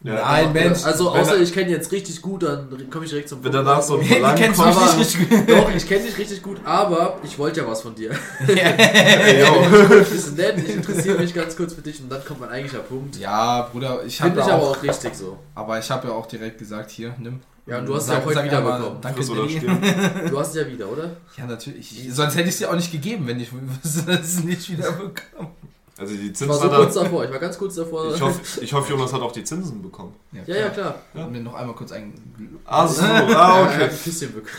[0.04, 0.84] Ja, Nein, aber- Mensch.
[0.84, 3.80] also außer er- ich kenne jetzt richtig gut, dann komme ich direkt zum Wenn danach
[3.80, 7.38] so ein du kennst kommt, mich richtig Doch, ich kenne dich richtig gut, aber ich
[7.38, 8.10] wollte ja was von dir.
[10.10, 13.16] Bist nett, ich interessiere mich ganz kurz für dich und dann kommt mein eigentlicher Punkt.
[13.16, 15.38] Ja, Bruder, ich habe Finde ich ja aber auch, richtig so.
[15.54, 17.40] aber ich habe ja auch direkt gesagt, hier, nimm.
[17.66, 18.98] Ja, und du hast ja auch heute sag wieder einmal bekommen.
[19.00, 20.28] Danke, oder.
[20.28, 21.16] Du hast es ja wieder, oder?
[21.38, 22.08] Ja, natürlich.
[22.12, 24.70] Sonst hätte ich es dir auch nicht gegeben, wenn ich wüsste, dass ich es nicht
[24.70, 25.50] wieder bekomme.
[25.96, 28.12] Also die Ich war Zinsen so kurz davor, ich war ganz kurz davor.
[28.14, 30.14] ich hoffe, ich hoffe, Jonas hat auch die Zinsen bekommen.
[30.32, 30.96] Ja, ja, klar.
[31.14, 31.26] Ja.
[31.26, 32.12] Mir noch einmal kurz ein.
[32.64, 33.74] Ah, so, ah, Ja, okay.
[33.74, 34.50] hat ein Küsschen bekommen.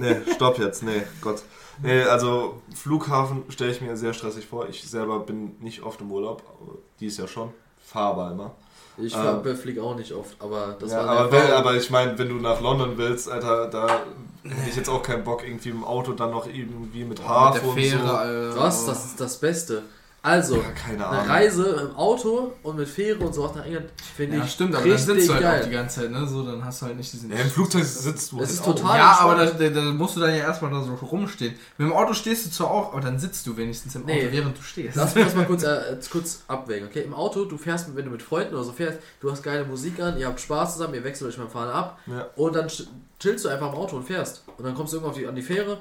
[0.00, 1.42] Nee, stopp jetzt, nee, Gott.
[1.82, 4.68] Nee, also Flughafen stelle ich mir sehr stressig vor.
[4.68, 7.52] Ich selber bin nicht oft im Urlaub, aber dies Jahr schon.
[7.84, 8.54] Fahr aber immer.
[8.98, 12.18] Ich Ähm, fliege auch nicht oft, aber das ja, war aber, wenn, aber ich meine,
[12.18, 14.02] wenn du nach London willst, Alter, da
[14.44, 17.76] hätte ich jetzt auch keinen Bock, irgendwie im Auto dann noch irgendwie mit Hafen mit
[17.76, 18.14] der Fähre, und so.
[18.14, 18.60] Alter.
[18.60, 18.86] Was?
[18.86, 19.82] Das ist das Beste.
[20.24, 21.28] Also, Ja, keine eine.
[21.28, 24.72] Reise im Auto und mit Fähre und so auch nach England finde Ja, ich stimmt,
[24.76, 25.60] aber dann sitzt du halt geil.
[25.60, 26.24] auch die ganze Zeit, ne?
[26.28, 27.28] So, dann hast du halt nicht diesen.
[27.32, 28.74] Ja, im Flugzeug sitzt du Es halt ist auch.
[28.76, 31.56] total- Ja, aber da, da, musst du dann ja erstmal da so rumstehen.
[31.76, 34.28] Mit dem Auto stehst du zwar auch, aber dann sitzt du wenigstens im Auto, Nee.
[34.30, 34.94] während du stehst.
[34.94, 37.02] Lass mich das mal kurz, äh, kurz abwägen, okay?
[37.02, 39.64] Im Auto, du fährst, mit- wenn du mit Freunden oder so fährst, du hast geile
[39.64, 42.26] Musik an, ihr habt Spaß zusammen, ihr wechselt euch beim Fahren ab Ja.
[42.36, 42.86] und dann ch-
[43.18, 44.44] chillst du einfach im Auto und fährst.
[44.56, 45.78] Und dann kommst du irgendwann auf die, an die Fähre,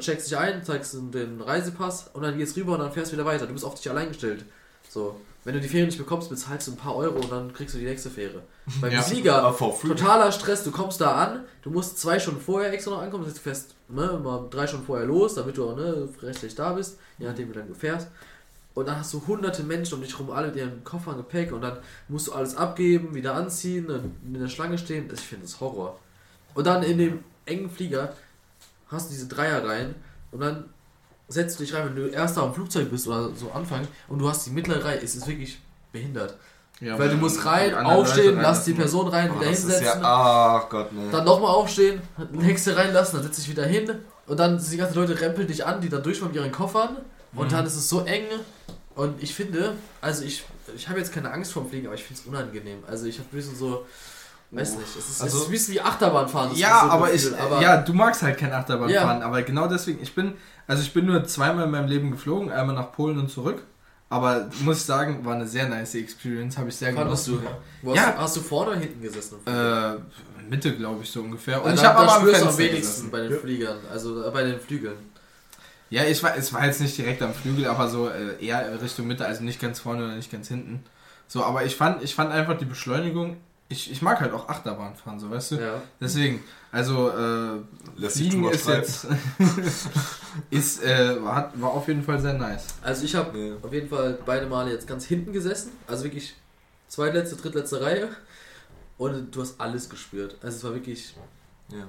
[0.00, 3.24] checkst dich ein, zeigst den Reisepass und dann gehst rüber und dann fährst du wieder
[3.24, 3.46] weiter.
[3.46, 4.44] Du bist auf dich allein gestellt.
[4.88, 5.16] So.
[5.44, 7.78] Wenn du die Fähre nicht bekommst, bezahlst du ein paar Euro und dann kriegst du
[7.78, 8.42] die nächste Fähre.
[8.80, 9.02] Beim Ja.
[9.80, 9.88] Free.
[9.88, 13.32] totaler Stress, du kommst da an, du musst zwei Stunden vorher extra noch ankommen, das
[13.32, 16.72] heißt, du fährst ne, immer drei Stunden vorher los, damit du auch ne, rechtzeitig da
[16.74, 18.06] bist, je nachdem wie lange du fährst.
[18.74, 21.60] Und dann hast du hunderte Menschen um dich rum, alle mit ihren Koffern, Gepäck und
[21.62, 25.10] dann musst du alles abgeben, wieder anziehen, dann in der Schlange stehen.
[25.12, 25.98] Ich finde das Horror.
[26.54, 28.14] Und dann in dem engen Flieger
[28.92, 29.94] hast du diese Dreierreihen
[30.30, 30.64] und dann
[31.28, 34.18] setzt du dich rein, wenn du erst da am Flugzeug bist oder so anfangen und
[34.18, 35.58] du hast die mittlere Reihe, es ist wirklich
[35.92, 36.36] behindert.
[36.80, 38.74] Ja, Weil du musst rein, aufstehen, Leute lass die.
[38.74, 39.84] Person rein, Oh, wieder hinsetzen.
[39.84, 41.08] ja, ach Gott, ne.
[41.12, 42.00] Dann nochmal aufstehen,
[42.32, 43.88] nächste reinlassen, dann setze ich wieder hin
[44.26, 46.96] und dann sind die ganzen Leute rempeln dich an, die dann durchfahren mit ihren Koffern
[47.34, 47.50] und Mhm.
[47.50, 48.24] dann ist es so eng
[48.96, 50.44] und ich finde, also ich,
[50.76, 52.78] ich habe jetzt keine Angst vorm Fliegen, aber ich finde es unangenehm.
[52.86, 53.86] Also ich habe ein bisschen so,
[54.52, 56.54] weiß nicht, es ist, Also- es ist ein bisschen wie Achterbahnfahren.
[56.56, 59.02] Ja, so aber ich, Gefühl, aber ja, du magst halt kein Achterbahn Ja.
[59.02, 60.34] fahren, aber genau deswegen, ich bin,
[60.66, 63.62] also ich bin nur zweimal in meinem Leben geflogen, einmal nach Polen und zurück,
[64.10, 67.46] aber muss ich sagen, war eine sehr nice Experience, habe ich sehr Fandest genossen.
[67.82, 68.10] Wo hast, Ja.
[68.12, 69.36] du, hast du vorne oder hinten gesessen?
[69.46, 69.94] Äh,
[70.50, 71.64] Mitte, glaube ich, so ungefähr.
[71.64, 73.10] Und ich da- habe aber am du am wenigsten gesessen.
[73.10, 74.96] bei den Fliegern, also äh, bei den Flügeln.
[75.88, 79.06] Ja, ich war, es war jetzt nicht direkt am Flügel, aber so äh, eher Richtung
[79.06, 80.82] Mitte, also nicht ganz vorne oder nicht ganz hinten.
[81.28, 83.36] So, aber ich fand, ich fand einfach die Beschleunigung,
[83.72, 85.56] ich, ich mag halt auch Achterbahn fahren, so, weißt du?
[85.56, 85.82] Ja.
[86.00, 88.80] Deswegen, also äh, Fliegen ist streiten.
[88.82, 89.06] jetzt,
[90.50, 92.66] ist, äh, hat, war auf jeden Fall sehr nice.
[92.82, 93.54] Also ich habe Ja.
[93.62, 96.34] auf jeden Fall beide Male jetzt ganz hinten gesessen, also wirklich
[96.88, 98.08] zweitletzte, drittletzte Reihe
[98.98, 100.36] und du hast alles gespürt.
[100.42, 101.14] Also es war wirklich,
[101.70, 101.86] Ja.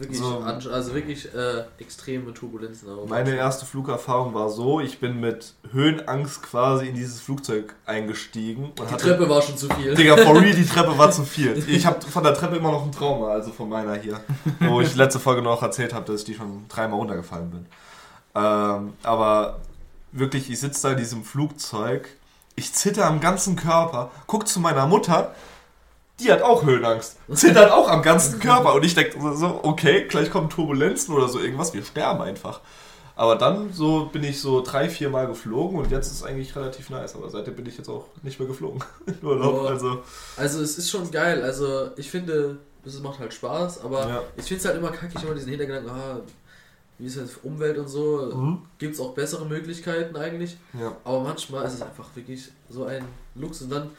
[0.00, 0.38] Wirklich, So.
[0.40, 2.88] also wirklich äh, extreme Turbulenzen.
[3.08, 8.72] Meine erste Flugerfahrung war so, ich bin mit Höhenangst quasi in dieses Flugzeug eingestiegen.
[8.78, 9.94] Und Die Treppe war schon zu viel.
[9.94, 11.62] Digga, for real, die Treppe war zu viel.
[11.68, 14.20] Ich habe von der Treppe immer noch ein Trauma, also von meiner hier.
[14.60, 17.66] Wo ich letzte Folge noch erzählt habe, dass ich die schon dreimal runtergefallen bin.
[18.34, 19.60] Ähm, aber
[20.12, 22.08] wirklich, ich sitze da in diesem Flugzeug,
[22.56, 25.34] ich zitter am ganzen Körper, guck zu meiner Mutter,
[26.20, 28.74] die hat auch Höhenangst, zittert auch am ganzen Körper.
[28.74, 32.60] Und ich denke so, okay, gleich kommen Turbulenzen oder so irgendwas, wir sterben einfach.
[33.16, 36.56] Aber dann so bin ich so drei, vier Mal geflogen und jetzt ist es eigentlich
[36.56, 37.14] relativ nice.
[37.14, 38.82] Aber seitdem bin ich jetzt auch nicht mehr geflogen.
[39.22, 40.02] Urlaub, also.
[40.38, 44.22] Also es ist schon geil, also ich finde, es macht halt Spaß, aber Ja.
[44.36, 46.20] ich finde es halt immer kacke, ich immer diesen Hintergedanken, ah,
[46.98, 48.62] wie ist das Umwelt und so, Mhm.
[48.78, 50.56] gibt es auch bessere Möglichkeiten eigentlich.
[50.78, 50.96] Ja.
[51.04, 53.04] Aber manchmal ist es einfach wirklich so ein
[53.34, 53.62] Luxus.
[53.64, 53.90] Und dann,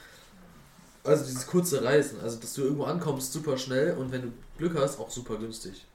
[1.04, 4.76] also dieses kurze Reisen, also dass du irgendwo ankommst, super schnell und wenn du Glück
[4.80, 5.86] hast, auch super günstig.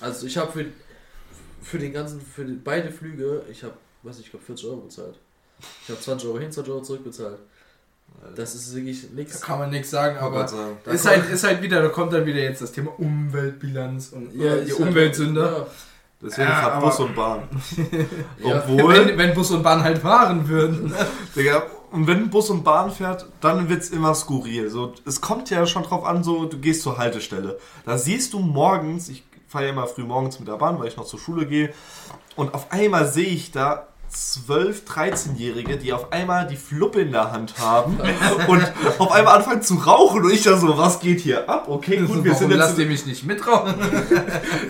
[0.00, 0.66] Also ich habe für,
[1.62, 4.76] für den ganzen, für die, beide Flüge, ich habe, weiß nicht, ich glaube 40 Euro
[4.78, 5.14] bezahlt.
[5.84, 7.38] Ich habe 20 Euro hin, 20 Euro zurück bezahlt.
[8.34, 9.40] Das ist wirklich Da nichts.
[9.40, 10.44] kann man nichts sagen, aber
[10.84, 14.32] Da ist halt, ist halt wieder, da kommt dann wieder jetzt das Thema Umweltbilanz und
[14.34, 15.66] Ja, die ist halt- Umweltsünder.
[16.22, 17.48] deswegen Ja, fahrt Bus und Bahn.
[18.38, 18.64] Ja, ja.
[18.68, 20.94] Obwohl, Wenn, wenn Bus und Bahn halt fahren würden.
[21.34, 24.68] Digga, und wenn Bus und Bahn fährt, dann wird's immer skurril.
[24.68, 27.58] So, es kommt ja schon drauf an, so, du gehst zur Haltestelle.
[27.86, 30.98] Da siehst du morgens, ich fahre ja immer früh morgens mit der Bahn, weil ich
[30.98, 31.72] noch zur Schule gehe,
[32.36, 37.32] und auf einmal sehe ich da 12-, 13-Jährige, die auf einmal die Fluppe in der
[37.32, 37.98] Hand haben
[38.46, 41.64] und auf einmal anfangen zu rauchen und ich da so, was geht hier ab?
[41.66, 42.80] Okay, gut, wir sind Warum lasst jetzt...
[42.80, 43.74] ihr mich nicht mitrauchen?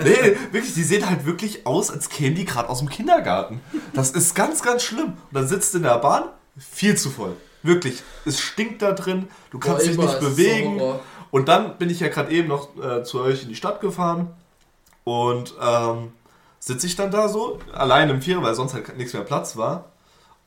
[0.05, 3.61] Nee, wirklich, die sehen halt wirklich aus, als kämen die gerade aus dem Kindergarten.
[3.95, 5.15] Das ist ganz, ganz schlimm.
[5.15, 6.25] Und dann sitzt du in der Bahn,
[6.59, 7.37] viel zu voll.
[7.63, 10.81] Wirklich, es stinkt da drin, du kannst Boah, dich nicht so bewegen.
[10.81, 11.01] Horror.
[11.31, 14.29] und dann bin ich ja gerade eben noch äh, zu euch in die Stadt gefahren
[15.05, 16.13] und ähm,
[16.59, 19.93] sitze ich dann da so, allein im Vierer, weil sonst halt nichts mehr Platz war.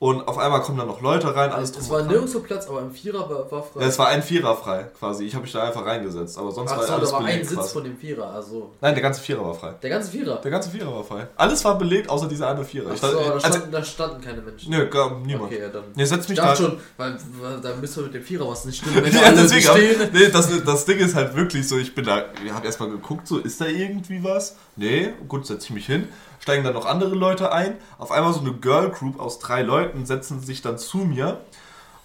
[0.01, 2.07] Und auf einmal kommen dann noch Leute rein, alles drum Es war dran.
[2.11, 3.81] nirgendwo Platz, aber im Vierer war, war frei.
[3.81, 5.25] Ja, es war ein Vierer frei, quasi.
[5.25, 7.25] Ich habe mich da einfach reingesetzt, aber sonst Ach war so, alles da war ein
[7.25, 7.45] belegt.
[7.49, 7.73] Sitz quasi.
[7.73, 8.71] von dem Vierer, also.
[8.79, 9.73] Nein, der ganze Vierer war frei.
[9.83, 10.37] Der ganze Vierer.
[10.37, 11.27] Der ganze Vierer war frei.
[11.35, 12.91] Alles war belegt, außer dieser eine Vierer.
[12.91, 14.71] Ach Ich so, aber da, also, standen, da standen keine Menschen.
[14.71, 15.51] nö, gar niemand.
[15.51, 15.83] Okay, ja, dann.
[15.93, 16.69] Nee, setz Ich mich dachte da.
[16.69, 19.61] schon, weil, weil da müsste mit dem Vierer was nicht stimmen, wenn Ja, alle deswegen,
[19.67, 20.09] stehen.
[20.13, 23.27] nee, das, das Ding ist halt wirklich so, ich bin da, ich habe erstmal geguckt,
[23.27, 24.55] so, ist da irgendwie was?
[24.77, 26.07] Nee, gut, setze ich mich hin.
[26.39, 27.75] Steigen dann noch andere Leute ein.
[27.97, 31.41] Auf einmal so eine Girl Group aus drei Leuten setzen sich dann zu mir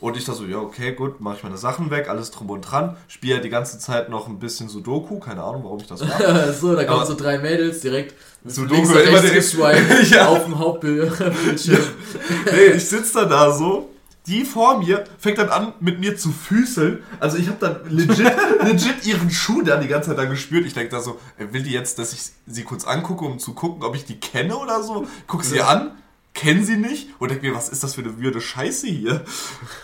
[0.00, 2.60] Und ich da so, ja, okay, gut, mache ich meine Sachen weg, alles drum und
[2.62, 2.96] dran.
[3.08, 6.52] Spiele die ganze Zeit noch ein bisschen Sudoku, keine Ahnung, warum ich das mache.
[6.60, 10.28] so, da kommen so drei Mädels direkt mit Sudoku links immer direkt- Ja.
[10.28, 11.78] auf dem Hauptbildschirm.
[12.52, 13.88] nee, ich sitze dann da so.
[14.26, 17.02] Die vor mir fängt dann an, mit mir zu füßeln.
[17.20, 18.32] Also ich habe dann legit,
[18.64, 20.64] legit ihren Schuh da die ganze Zeit dann gespürt.
[20.64, 23.82] Ich denke da so, will die jetzt, dass ich sie kurz angucke, um zu gucken,
[23.82, 25.06] ob ich die kenne oder so?
[25.26, 25.90] Guck sie an,
[26.32, 29.24] kenne sie nicht und denke mir, was ist das für eine würde Scheiße hier?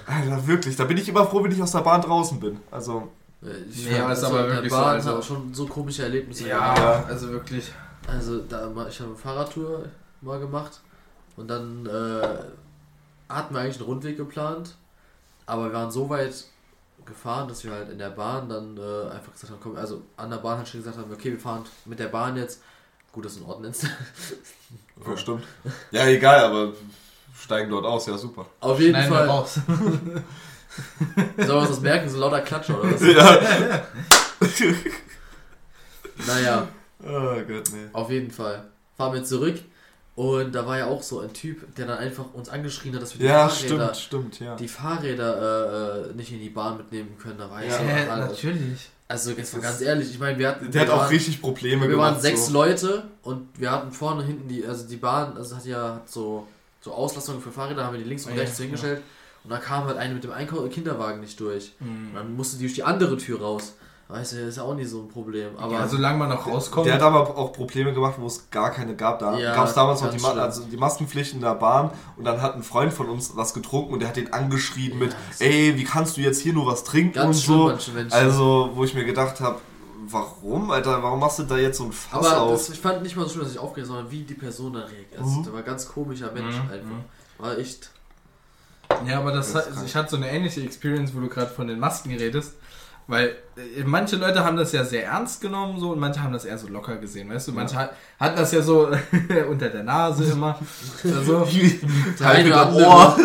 [0.06, 0.74] Alter, wirklich.
[0.76, 2.60] Da bin ich immer froh, wenn ich aus der Bahn draußen bin.
[2.70, 3.08] Also,
[3.70, 6.74] Ich Nee, aber ist aber wirklich so, Bahn also- hat schon so komische Erlebnisse Ja,
[6.74, 7.10] gehabt.
[7.10, 7.70] also wirklich.
[8.06, 9.84] Also da ich habe eine Fahrradtour
[10.22, 10.80] mal gemacht
[11.36, 12.38] und dann äh,
[13.30, 14.74] hatten wir eigentlich einen Rundweg geplant,
[15.46, 16.44] aber wir waren so weit
[17.06, 20.30] gefahren, dass wir halt in der Bahn dann äh, einfach gesagt haben, komm, also an
[20.30, 22.62] der Bahn halt schon gesagt haben, okay, wir fahren mit der Bahn jetzt.
[23.12, 23.72] Gut, das ist in Ordnung.
[25.06, 25.44] ja, stimmt.
[25.90, 26.72] Ja, egal, aber
[27.36, 28.46] steigen dort aus, ja super.
[28.60, 29.28] Auf jeden Schneiden Fall.
[29.28, 29.60] raus.
[31.36, 32.08] Wir uns das merken?
[32.08, 33.02] So lauter Klatscher oder was?
[36.20, 36.26] Ja.
[36.26, 36.68] Naja,
[37.02, 37.88] oh Gott, nee.
[37.92, 38.70] auf jeden Fall.
[38.96, 39.56] Fahren wir zurück
[40.20, 43.14] und da war ja auch so ein Typ, der dann einfach uns angeschrien hat, dass
[43.14, 44.54] wir die Ja, Fahrräder, stimmt, stimmt, ja.
[44.56, 47.38] die Fahrräder äh, äh, nicht in die Bahn mitnehmen können.
[47.38, 47.78] Da war ich Ja.
[47.78, 48.90] Alter, natürlich.
[49.08, 50.70] Also jetzt mal ganz ehrlich, ich meine, wir hatten.
[50.70, 52.12] Der hat wir auch waren, richtig Probleme Wir gemacht.
[52.12, 52.52] waren sechs so.
[52.52, 56.46] Leute und wir hatten vorne hinten die, also die Bahn, also hat ja hat so,
[56.82, 59.00] so Auslassungen für Fahrräder, haben wir die links und Oh ja, rechts so hingestellt.
[59.42, 61.72] Und da kam halt eine mit dem Einkau Kinderwagen nicht durch.
[61.80, 62.08] Mhm.
[62.10, 63.72] Und dann musste die durch die andere Tür raus.
[64.10, 65.56] Weißt du, das ist ja auch nicht so ein Problem.
[65.56, 66.86] Aber ja, solange man noch rauskommt.
[66.86, 69.18] Der hat aber auch Probleme gemacht, wo es gar keine gab.
[69.20, 72.24] Da Ja, gab es damals noch die, Ma also die Maskenpflicht in der Bahn und
[72.24, 75.40] dann hat ein Freund von uns was getrunken und der hat den angeschrien mit, das-
[75.40, 77.64] ey, wie kannst du jetzt hier nur was trinken ganz und so.
[77.68, 78.12] manche Menschen.
[78.12, 79.60] Also, wo ich mir gedacht habe,
[80.08, 82.50] warum, Alter, warum machst du da jetzt so ein Fass aber auf?
[82.52, 84.80] das, ich fand nicht mal so schlimm, dass ich aufgeregt sondern wie die Person da
[84.80, 85.18] reagiert.
[85.18, 85.44] Also, Mhm.
[85.44, 86.90] Der war ein ganz komischer Mensch Mhm, einfach.
[86.90, 87.04] mhm.
[87.38, 87.90] War echt.
[89.06, 91.68] Ja, aber das Das hat, ich hatte so eine ähnliche Experience, wo du gerade von
[91.68, 92.54] den Masken redest.
[93.10, 96.44] Weil äh, manche Leute haben das ja sehr ernst genommen so und manche haben das
[96.44, 97.52] eher so locker gesehen, weißt du?
[97.52, 98.88] Manche hat- hatten das ja so
[99.50, 100.58] unter der Nase immer.
[101.04, 101.44] Also,
[102.20, 103.16] Der Halt oder dem Ohr.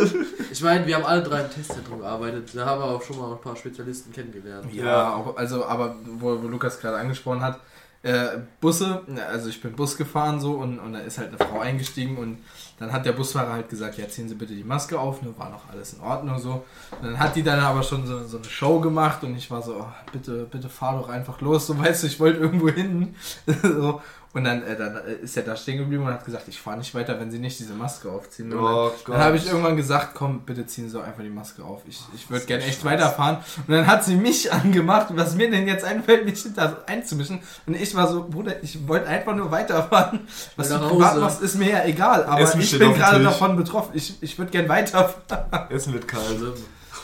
[0.52, 2.50] Ich meine, wir haben alle drei im Testzentrum gearbeitet.
[2.54, 4.74] Da haben wir auch schon mal ein paar Spezialisten kennengelernt.
[4.74, 7.60] ja, auch, also, aber wo, wo Lukas gerade angesprochen hat,
[8.06, 11.60] äh, Busse, also ich bin Bus gefahren so und, und da ist halt eine Frau
[11.60, 12.38] eingestiegen und
[12.78, 15.50] dann hat der Busfahrer halt gesagt, ja ziehen Sie bitte die Maske auf, ne, war
[15.50, 16.64] noch alles in Ordnung so.
[17.02, 19.64] Und dann hat die dann aber schon so, so eine Show gemacht und ich war
[19.64, 23.16] so, oh, bitte, bitte fahr doch einfach los, so weißt du, ich wollte irgendwo hin.
[23.64, 24.02] so.
[24.36, 26.78] Und dann, äh, dann äh, ist er da stehen geblieben und hat gesagt, ich fahre
[26.78, 28.52] nicht weiter, wenn Sie nicht diese Maske aufziehen.
[28.52, 31.30] Und dann, Oh dann habe ich irgendwann gesagt, komm, bitte ziehen Sie doch einfach die
[31.30, 31.84] Maske auf.
[31.88, 33.38] Ich, ich würde gerne echt weiterfahren.
[33.66, 37.40] Und dann hat sie mich angemacht, was mir denn jetzt einfällt, mich hinter einzumischen.
[37.66, 40.28] Und ich war so, Bruder, ich wollte einfach nur weiterfahren.
[40.58, 42.26] Was Nach du privat machst, ist mir ja egal.
[42.26, 43.92] Aber Essen ich bin gerade davon betroffen.
[43.94, 45.70] Ich, ich würde gerne weiterfahren.
[45.70, 46.42] Essen wird kalt.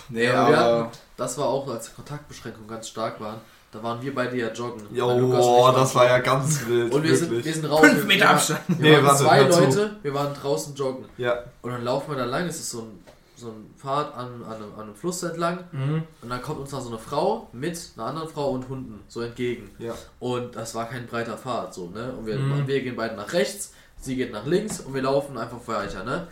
[0.10, 3.40] Nee, Ja, wir hatten, das war auch, als die Kontaktbeschränkungen ganz stark waren.
[3.72, 4.84] Da waren wir beide ja joggen.
[4.94, 6.94] Jo, waren das war ja ganz wild.
[6.94, 7.80] Und wir sind, wir sind raus.
[7.82, 8.60] Fünf wir, Meter wir, Abstand.
[8.68, 9.42] Wir Nee, waren warte, zwei.
[9.44, 11.06] Leute, wir waren draußen joggen.
[11.18, 13.04] ja, Und dann laufen wir da lang, es ist so ein,
[13.38, 15.60] so ein Pfad an, an, einem, an einem Fluss entlang.
[15.72, 16.04] Mhm.
[16.22, 19.22] Und dann kommt uns da so eine Frau mit einer anderen Frau und Hunden so
[19.22, 19.70] entgegen.
[19.80, 19.94] ja.
[20.20, 22.14] Und das war kein breiter Pfad, so, ne?
[22.18, 22.68] Und wir, Mhm.
[22.68, 26.28] wir gehen beide nach rechts, sie geht nach links und wir laufen einfach weiter, ne?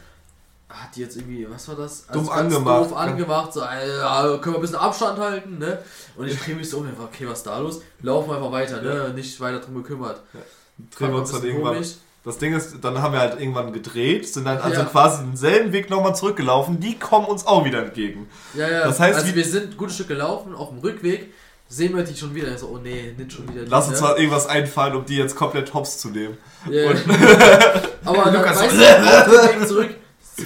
[0.70, 2.06] Hat die jetzt irgendwie, was war das?
[2.08, 2.92] Dumm ganz angemacht.
[2.92, 5.80] Doof angemacht, so, ja, können wir ein bisschen Abstand halten, ne?
[6.16, 7.82] Und ich drehe mich so um, okay, was ist da los?
[8.04, 9.12] Laufen einfach weiter, ne?
[9.16, 10.22] Nicht weiter drum gekümmert.
[10.96, 11.84] Drehen wir uns dann irgendwann.
[12.24, 14.86] Das Ding ist, dann haben wir halt irgendwann gedreht, sind dann also Ja.
[14.86, 16.80] quasi denselben Weg nochmal zurückgelaufen.
[16.80, 18.30] Die kommen uns auch wieder entgegen.
[18.54, 18.84] Ja, ja.
[18.86, 21.34] Das heißt, also wir sind ein gutes Stück gelaufen, auf dem Rückweg
[21.70, 22.56] sehen wir die schon wieder.
[22.58, 23.64] So, oh nee, nicht schon wieder.
[23.64, 24.08] die, Lass uns ne?
[24.08, 26.38] mal irgendwas einfallen, um die jetzt komplett hops zu nehmen.
[26.70, 26.90] Ja.
[28.06, 29.96] Aber dann, Lukas weißt du, zurück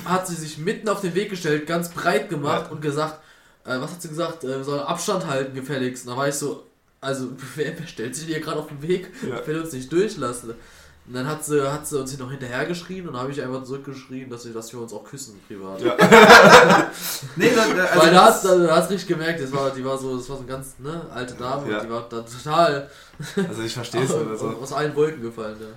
[0.06, 2.72] hat sie sich mitten auf den Weg gestellt, ganz breit gemacht Ja.
[2.72, 3.20] und gesagt,
[3.66, 4.44] äh, was hat sie gesagt?
[4.44, 6.06] Äh, wir sollen Abstand halten, gefälligst.
[6.06, 6.66] Und da war ich so,
[7.02, 9.10] also wer, wer stellt sich hier gerade auf den Weg?
[9.28, 9.40] Ja.
[9.40, 10.54] Ich will uns nicht durchlassen.
[11.06, 13.42] Und dann hat sie, hat sie uns hier noch hinterher geschrien und dann habe ich
[13.42, 15.82] einfach zurückgeschrien, dass, wir- dass wir uns auch küssen privat.
[15.82, 15.98] Ja.
[17.36, 20.16] Nee, dann, also Weil da hast du hast richtig gemerkt, das war, die war so,
[20.18, 21.78] das war so eine ganz ne, alte Dame Ja.
[21.80, 22.90] und die war da total
[23.50, 24.28] Also ich verstehe es nicht.
[24.30, 24.50] Also.
[24.62, 25.58] aus allen Wolken gefallen.
[25.60, 25.68] Ja.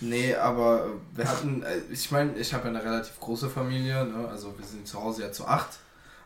[0.00, 4.04] Nee, aber äh, wir hatten, äh, ich meine, ich habe ja eine relativ große Familie,
[4.04, 4.28] ne?
[4.28, 5.78] also wir sind zu Hause ja zu acht.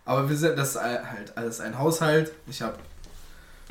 [0.05, 2.33] Aber wir sind, das ist halt alles ein Haushalt.
[2.47, 2.75] Ich habe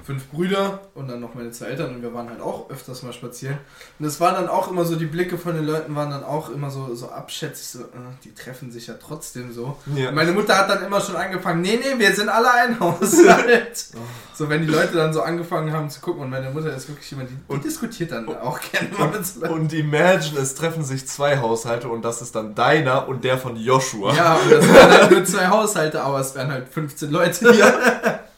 [0.04, 3.14] fünf Brüder und dann noch meine zwei Eltern und wir waren halt auch öfters mal
[3.14, 3.58] spazieren.
[4.00, 6.50] Und es waren dann auch immer so, die Blicke von den Leuten waren dann auch
[6.50, 7.86] immer so, so abschätzig, so, äh,
[8.24, 9.78] die treffen sich ja trotzdem so.
[9.96, 10.10] Ja.
[10.10, 13.86] Und meine Mutter hat dann immer schon angefangen, nee, nee, wir sind alle ein Haushalt.
[14.34, 17.10] so, wenn die Leute dann so angefangen haben zu gucken und meine Mutter ist wirklich
[17.12, 19.46] jemand, die, die Und- diskutiert dann auch gerne mal mit so.
[19.46, 23.56] Und imagine, es treffen sich zwei Haushalte und das ist dann deiner und der von
[23.56, 24.14] Joshua.
[24.14, 28.20] Ja, und das wären halt nur zwei Haushalte, aber es wären halt 15 Leute hier.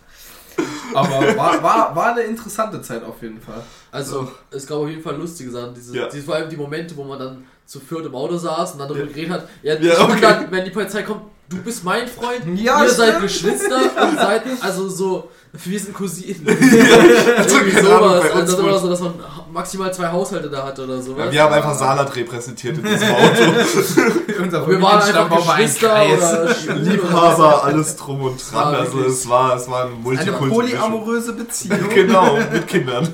[0.93, 3.61] Aber war, war, war eine interessante Zeit auf jeden Fall.
[3.91, 5.73] Also, es gab auf jeden Fall lustige Sachen.
[5.73, 6.07] Diese, Ja.
[6.07, 8.87] diese, vor allem die Momente, wo man dann zu viert im Auto saß und dann
[8.89, 9.11] darüber Ja.
[9.11, 9.47] geredet hat.
[9.63, 10.11] Ja, Ja, okay.
[10.13, 13.21] und dann, wenn die Polizei kommt, du bist mein Freund, Ja, ihr seid stimmt.
[13.23, 13.75] Geschwister
[14.09, 16.47] und seid, also so, wir sind Cousinen.
[16.47, 16.61] Also,
[17.57, 18.31] Irgendwie keine Ahnung, sowas.
[18.33, 19.13] dann wurde- immer so, dass man
[19.51, 21.25] maximal zwei Haushalte da hat oder sowas.
[21.25, 23.43] Ja, wir haben einfach Saarland repräsentiert in diesem Auto.
[24.41, 28.73] Unser wir waren einfach Geschwister oder Liebhaber, alles drum und dran.
[28.73, 30.53] war Also es war, es war ein Eine Multikulti.
[30.55, 31.79] polyamoröse Beziehung.
[31.93, 33.05] Genau, mit Kindern.
[33.05, 33.09] Äh,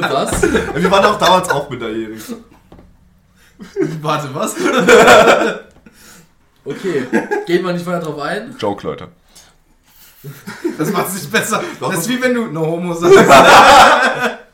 [0.00, 0.42] was?
[0.42, 2.22] Wir waren auch damals auch minderjährig.
[4.00, 4.54] Warte, was?
[6.64, 7.06] Okay,
[7.46, 8.54] gehen wir nicht weiter drauf ein.
[8.58, 9.08] Joke, Leute.
[10.78, 11.62] Das macht sich besser.
[11.80, 13.16] Das ist wie wenn du no homo sagst.
[13.16, 14.38] Ja.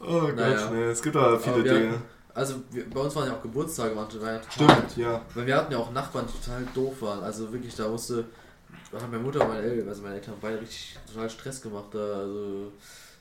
[0.00, 0.70] Oh Gott, Naja.
[0.70, 1.90] nee, es gibt da viele Dinge.
[1.92, 2.02] hatten-
[2.34, 5.20] Also wir, bei uns waren ja auch Geburtstage manche, war ja total, Stimmt, ja.
[5.34, 7.22] Weil wir hatten ja auch Nachbarn, die total doof waren.
[7.24, 8.24] Also wirklich, da musste,
[8.92, 11.62] da haben meine Mutter und meine Eltern, also meine Eltern haben beide richtig total Stress
[11.62, 11.86] gemacht.
[11.92, 12.72] Da, also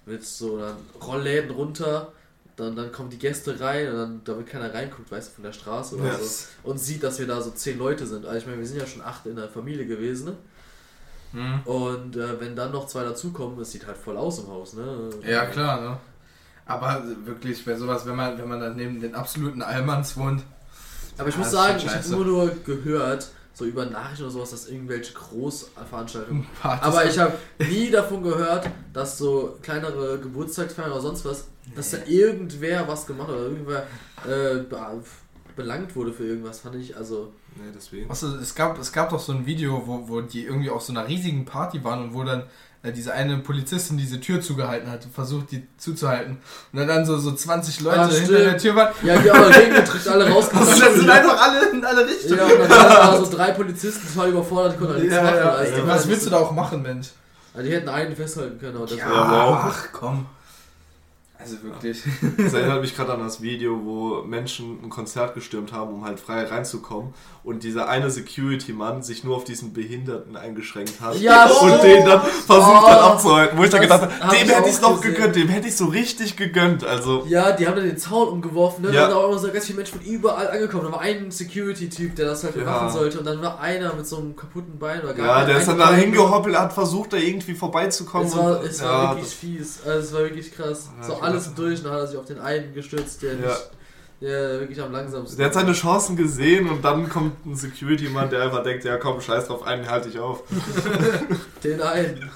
[0.06, 2.12] mit so dann Rollläden runter,
[2.56, 5.52] dann, dann kommen die Gäste rein und dann, damit keiner reinguckt, weißt du, von der
[5.54, 6.50] Straße oder Yes.
[6.64, 6.70] so.
[6.70, 8.26] Und sieht, dass wir da so zehn Leute sind.
[8.26, 10.26] Also ich meine, wir sind ja schon acht in der Familie gewesen.
[10.28, 10.36] Ne?
[11.34, 11.62] Hm.
[11.66, 15.10] Und äh, wenn dann noch zwei dazukommen, es sieht halt voll aus im Haus, ne?
[15.28, 15.98] Ja, klar, ne?
[16.66, 20.42] Aber wirklich, bei sowas, wenn man, wenn man dann neben den absoluten Allmanns wohnt.
[21.18, 24.52] Aber ich Ja, muss sagen, ich habe immer nur gehört, so über Nachrichten oder sowas,
[24.52, 26.46] dass irgendwelche Großveranstaltungen.
[26.62, 31.92] Partys- Aber ich habe nie davon gehört, dass so kleinere Geburtstagsfeiern oder sonst was, dass
[31.92, 33.84] da irgendwer was gemacht hat oder irgendwer
[34.26, 34.78] äh, be
[35.56, 37.32] belangt wurde für irgendwas, fand ich, also.
[37.56, 38.10] Nee, deswegen.
[38.10, 40.92] Du, es gab, es gab doch so ein Video, wo, wo die irgendwie auf so
[40.92, 42.44] einer riesigen Party waren und wo dann
[42.84, 46.40] äh, diese eine Polizistin diese Tür zugehalten hat, versucht die zuzuhalten.
[46.74, 48.94] Und dann, dann so, so 20 Leute Ah, hinter der Tür waren.
[49.02, 50.68] Ja, die haben reingedrückt, alle Und rausgekommen.
[50.82, 52.38] das sind einfach alle in alle Richtungen.
[52.38, 55.24] Ja, und dann waren da so drei Polizisten total überfordert, die konnten halt nichts Ja,
[55.24, 55.38] machen.
[55.38, 57.08] ja, Also, was willst du da auch machen, Mensch?
[57.54, 60.26] Also, die hätten einen festhalten können, aber das Ja, ach komm.
[61.38, 62.02] Also wirklich.
[62.38, 66.20] Das erinnert mich gerade an das Video, wo Menschen ein Konzert gestürmt haben, um halt
[66.20, 67.14] frei reinzukommen.
[67.44, 71.20] Und dieser eine Security-Mann sich nur auf diesen Behinderten eingeschränkt hat.
[71.20, 71.84] Ja, und stimmt.
[71.84, 73.58] den dann versucht Oh, hat abzuhalten.
[73.58, 75.14] Wo ich dann gedacht habe, hab dem ich hätte ich noch gesehen.
[75.16, 76.84] gegönnt, dem hätte ich so richtig gegönnt.
[76.84, 78.92] Also, Ja, die haben dann den Zaun umgeworfen, ne?
[78.92, 79.02] Ja.
[79.02, 80.86] Da sind auch immer so ganz viele Menschen von überall angekommen.
[80.86, 82.64] Da war ein Security-Typ, der das halt Ja.
[82.64, 83.20] machen sollte.
[83.20, 85.78] Und dann war einer mit so einem kaputten Bein oder gar ja, der ist dann
[85.78, 88.28] da hingehoppelt, hat versucht, da irgendwie vorbeizukommen.
[88.28, 89.80] Es war, und- es ja, war wirklich das- fies.
[89.86, 90.90] Also es war wirklich krass.
[91.00, 93.40] Ja, so alles durch und dann hat er sich auf den einen gestürzt, der Ja.
[93.48, 93.70] nicht,
[94.22, 98.44] der wirklich am langsamsten Der hat seine Chancen gesehen und dann kommt ein Security-Mann, der
[98.44, 100.44] einfach denkt, ja komm, scheiß drauf, einen halte ich auf.
[101.64, 102.30] Den einen.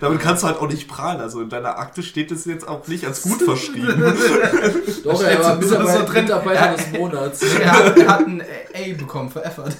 [0.00, 1.20] Damit kannst du halt auch nicht prahlen.
[1.20, 4.14] Also in deiner Akte steht es jetzt auch nicht als gut verschrieben.
[5.04, 6.22] Doch, er war so- so- Mitarbeiter, drin.
[6.24, 6.74] Mitarbeiter Ja.
[6.74, 7.42] des Monats.
[7.42, 9.70] Er hat, er hat ein A bekommen für Effort.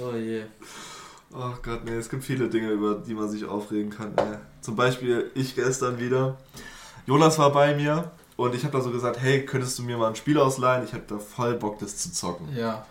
[0.00, 0.42] Oh je.
[1.34, 4.12] Ach Gott, nee, es gibt viele Dinge, über die man sich aufregen kann.
[4.16, 4.38] Ey.
[4.60, 6.38] Zum Beispiel ich gestern wieder.
[7.06, 10.08] Jonas war bei mir und ich habe da so gesagt, hey, könntest du mir mal
[10.08, 10.84] ein Spiel ausleihen?
[10.84, 12.48] Ich habe da voll Bock, das zu zocken.
[12.56, 12.86] Ja.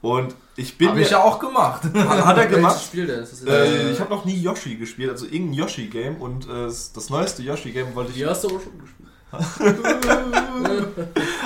[0.00, 1.82] Und ich bin Habe ich ja auch gemacht.
[1.94, 2.82] hat er gemacht.
[2.82, 3.26] Spiel denn?
[3.46, 7.94] Äh, ich habe noch nie Yoshi gespielt, also irgendein Yoshi-Game und äh, das neueste Yoshi-Game
[7.94, 8.18] wollte ich.
[8.18, 9.08] Die hast du aber schon gespielt.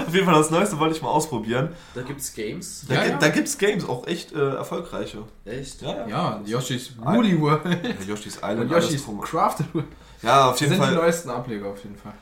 [0.07, 1.71] Auf jeden Fall das neueste wollte ich mal ausprobieren.
[1.95, 2.85] Da gibt's Games.
[2.89, 3.17] Da, Ja, ja.
[3.19, 5.19] da gibt's Games, auch echt äh, erfolgreiche.
[5.45, 5.83] Echt?
[5.83, 7.61] Ja, Yoshi's Woolly World.
[7.65, 8.61] Ja, Yoshi's Island.
[8.61, 9.05] Und Yoshi's.
[9.23, 9.87] Crafted World.
[10.23, 11.03] Ja, auf Die jeden sind die Fall.
[11.05, 12.13] neuesten Ableger auf jeden Fall.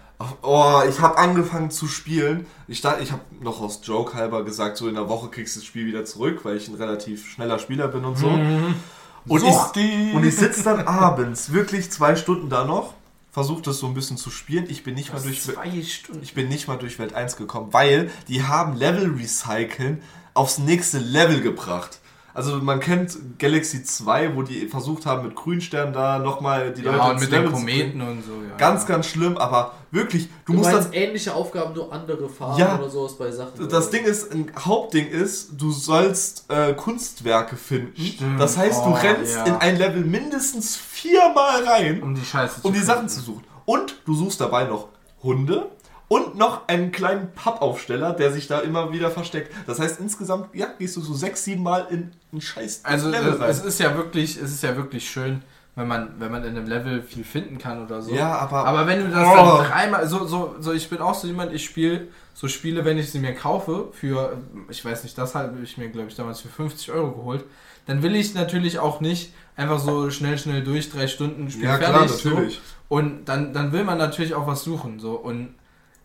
[0.43, 2.47] Oh, ich habe angefangen zu spielen.
[2.69, 5.61] Ich, dachte- ich habe noch aus Joke halber gesagt, so in der Woche kriegst du
[5.61, 8.29] das Spiel wieder zurück, weil ich ein relativ schneller Spieler bin und so.
[8.29, 12.95] Und ich, und ich sitze dann abends wirklich zwei Stunden da noch,
[13.37, 14.65] versuche das so ein bisschen zu spielen.
[14.71, 16.23] Ich bin nicht mal durch zwei Stunden.
[16.23, 20.01] ich bin nicht mal durch Welt 1 gekommen, weil die haben Level Recyceln
[20.33, 22.01] aufs nächste Level gebracht.
[22.37, 26.99] Also man kennt Galaxy 2, wo die versucht haben mit Grünstern da nochmal die Leute
[26.99, 27.51] Ja, und ins mit den.
[27.51, 28.33] Kometen und so.
[28.33, 28.57] Ja.
[28.59, 32.77] Ganz, ganz schlimm, aber wirklich, du, Du, musst dann ähnliche Aufgaben, nur andere Farben Ja.
[32.79, 33.69] oder sowas bei Sachen.
[33.69, 37.99] das Ding ist, ein Hauptding ist, du sollst äh, Kunstwerke finden.
[38.01, 38.39] Stimmt.
[38.41, 39.45] Das heißt, du Oh, rennst ja.
[39.45, 42.87] in ein Level mindestens viermal rein, Um die Scheiße um die finden.
[42.95, 43.45] Sachen zu suchen.
[43.65, 44.89] Und du suchst dabei noch
[45.23, 45.71] Hunde
[46.09, 49.53] und noch einen kleinen Pappaufsteller, der sich da immer wieder versteckt.
[49.67, 53.35] Das heißt, insgesamt, ja, gehst du so sechs, sieben Mal in ein scheiß Also Level
[53.35, 53.51] es, rein.
[53.51, 55.43] es ist ja wirklich, es ist ja wirklich schön,
[55.75, 58.15] wenn man, wenn man in einem Level viel finden kann oder so.
[58.15, 59.35] Ja, aber- Aber wenn du das Oh.
[59.59, 62.99] dann dreimal, so, so, so, ich bin auch so jemand, ich spiele so Spiele, wenn
[62.99, 64.37] ich sie mir kaufe, für,
[64.69, 67.45] ich weiß nicht, das habe ich mir, glaube ich, damals für 50 Euro geholt,
[67.87, 71.79] dann will ich natürlich auch nicht einfach so schnell, schnell durch, drei Stunden Spiel ja,
[71.79, 71.89] fertig.
[71.95, 72.29] klar, So.
[72.31, 72.61] natürlich.
[72.89, 74.99] Und dann, dann will man natürlich auch was suchen.
[75.01, 75.13] So.
[75.13, 75.55] Und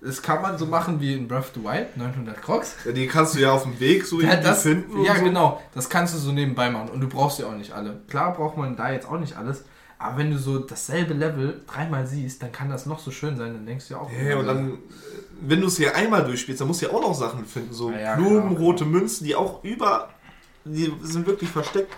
[0.04, 2.76] das kann man so machen wie in Breath of the Wild, 900 Crocs.
[2.86, 5.04] Ja, die kannst du ja auf dem Weg so Ja, irgendwie das, finden.
[5.04, 5.24] ja so.
[5.24, 5.62] genau.
[5.76, 6.89] Das kannst du so nebenbei machen.
[6.89, 8.02] Und du brauchst ja auch nicht alle.
[8.08, 9.64] Klar braucht man da jetzt auch nicht alles.
[9.99, 13.54] Aber wenn du so dasselbe Level dreimal siehst, dann kann das noch so schön sein.
[13.54, 14.10] Dann denkst du ja auch.
[14.12, 14.78] Ja, und dann, äh,
[15.41, 17.72] wenn du es hier einmal durchspielst, dann musst du ja auch noch Sachen finden.
[17.72, 18.60] So Ja, ja, Blumen, klar.
[18.62, 20.10] rote Münzen, die auch über.
[20.66, 21.93] Die sind wirklich versteckt.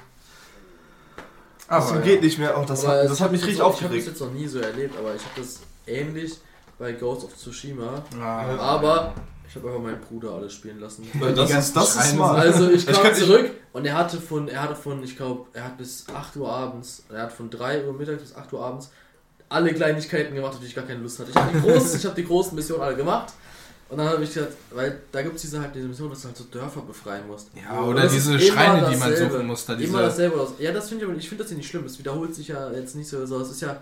[1.70, 2.58] Das Aber, geht nicht mehr.
[2.60, 4.08] Oh, das Aber hat, ich das hat mich richtig so- Ich habe das aufgeregt.
[4.08, 6.38] jetzt noch nie so erlebt, aber ich habe das ähnlich
[6.84, 8.04] bei Ghost of Tsushima.
[8.20, 8.58] Ja.
[8.60, 9.14] Aber
[9.48, 11.08] ich habe einfach meinen Bruder alles spielen lassen.
[11.36, 12.38] Das ist, das ist smart.
[12.40, 15.64] Also ich kam kann- zurück und er hatte von, er hatte von, ich glaube, er
[15.66, 18.92] hat bis 8 Uhr abends, er hat von 3 Uhr mittags bis 8 Uhr abends
[19.50, 21.30] alle Kleinigkeiten gemacht, auf die ich gar keine Lust hatte.
[21.30, 23.34] Ich habe die, großen, ich hab die großen Missionen alle gemacht.
[23.90, 26.28] Und dann habe ich gesagt, weil da gibt es diese halt diese Mission, dass du
[26.30, 27.50] halt so Dörfer befreien musst.
[27.56, 29.66] Ja, oder diese immer Schreine, die man suchen muss.
[29.68, 30.42] Da Immer diese, dasselbe.
[30.42, 31.86] aus- Ja, das finde ich aber, ich finde das ja nicht schlimm.
[31.86, 33.24] Es wiederholt sich ja jetzt nicht so.
[33.28, 33.40] so.
[33.40, 33.82] Es ist ja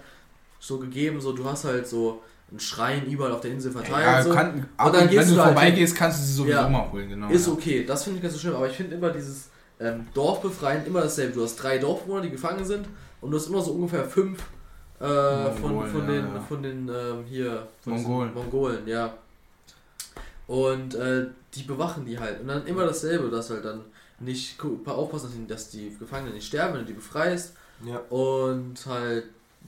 [0.60, 2.22] so gegeben, so du hast halt so
[2.52, 4.06] einen Schrein überall auf der Insel verteilt.
[4.06, 4.32] ja, so.
[4.34, 6.70] kann, aber dann wenn gehst du du halt vorbeigehst, kannst du sie sowieso Ja.
[6.70, 7.10] mal holen.
[7.10, 7.54] Genau, Ist ja.
[7.54, 9.50] okay, das finde ich ganz so schlimm, aber ich finde immer dieses
[9.80, 11.34] ähm, Dorf befreien immer dasselbe.
[11.34, 12.88] Du hast drei Dorfbewohner, die gefangen sind
[13.22, 14.44] und du hast immer so ungefähr fünf
[15.00, 15.04] äh,
[15.54, 16.42] von, Mongolen, von ja, den, ja.
[16.42, 18.34] von den ähm, hier von Mongolen.
[18.34, 19.14] Mongolen, ja.
[20.48, 22.42] Und äh, die bewachen die halt.
[22.42, 23.82] Und dann immer dasselbe, dass halt dann
[24.20, 27.54] nicht aufpassen, dass die, dass die Gefangenen nicht sterben, wenn du die befreist.
[27.86, 27.98] Ja.
[28.10, 29.24] Und halt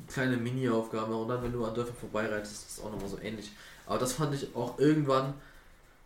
[0.07, 1.13] kleine Mini-Aufgaben.
[1.13, 3.51] Und dann, wenn du an Dörfern vorbeireitest, ist das auch nochmal so ähnlich.
[3.85, 5.33] Aber das fand ich auch irgendwann.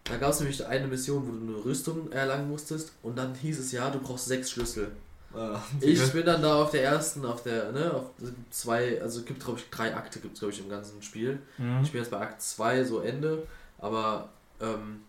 [0.04, 2.94] Da gab es nämlich eine Mission, wo du eine Rüstung erlangen musstest.
[3.04, 4.92] Und dann hieß es ja, du brauchst sechs Schlüssel.
[5.36, 8.06] Ah, Ich bin dann da auf der ersten, auf der, ne, auf
[8.50, 11.40] zwei, also es gibt glaube ich drei Akte, gibt es glaube ich im ganzen Spiel.
[11.58, 11.82] Mhm.
[11.84, 13.46] Ich bin jetzt bei Akt 2, so Ende,
[13.78, 14.30] aber
[14.62, 15.02] ähm,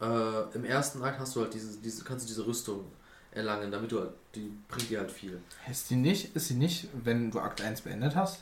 [0.00, 2.84] äh, im ersten Akt hast du halt diese, diese, kannst du diese Rüstung
[3.36, 5.38] erlangen, damit du halt, die bringt dir halt viel.
[5.70, 8.40] Ist die nicht, ist sie nicht, wenn du Akt 1 beendet hast?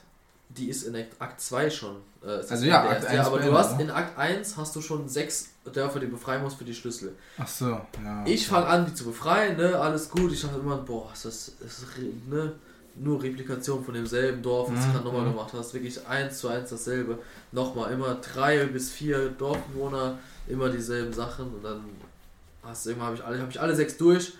[0.50, 1.96] Die ist in Akt- Akt 2 schon.
[2.22, 3.08] Äh, Also ja, Akt erste.
[3.08, 3.84] 1 ja, aber du hast ne?
[3.84, 7.14] in Akt 1 hast du schon sechs Dörfer, die du befreien musst für die Schlüssel.
[7.38, 8.24] Ach so, ja.
[8.26, 10.32] Ich fange an, die zu befreien, ne, alles gut.
[10.32, 11.86] Ich dachte immer, boah, ist das ist,
[12.28, 12.52] ne,
[12.96, 15.74] nur Replikation von demselben Dorf, was du Mhm, gerade nochmal gemacht hast.
[15.74, 17.18] Wirklich eins zu eins dasselbe.
[17.50, 21.80] Nochmal, immer drei bis vier Dorfbewohner, immer dieselben Sachen und dann
[22.62, 24.34] hast du irgendwann habe ich alle, habe ich alle sechs durch.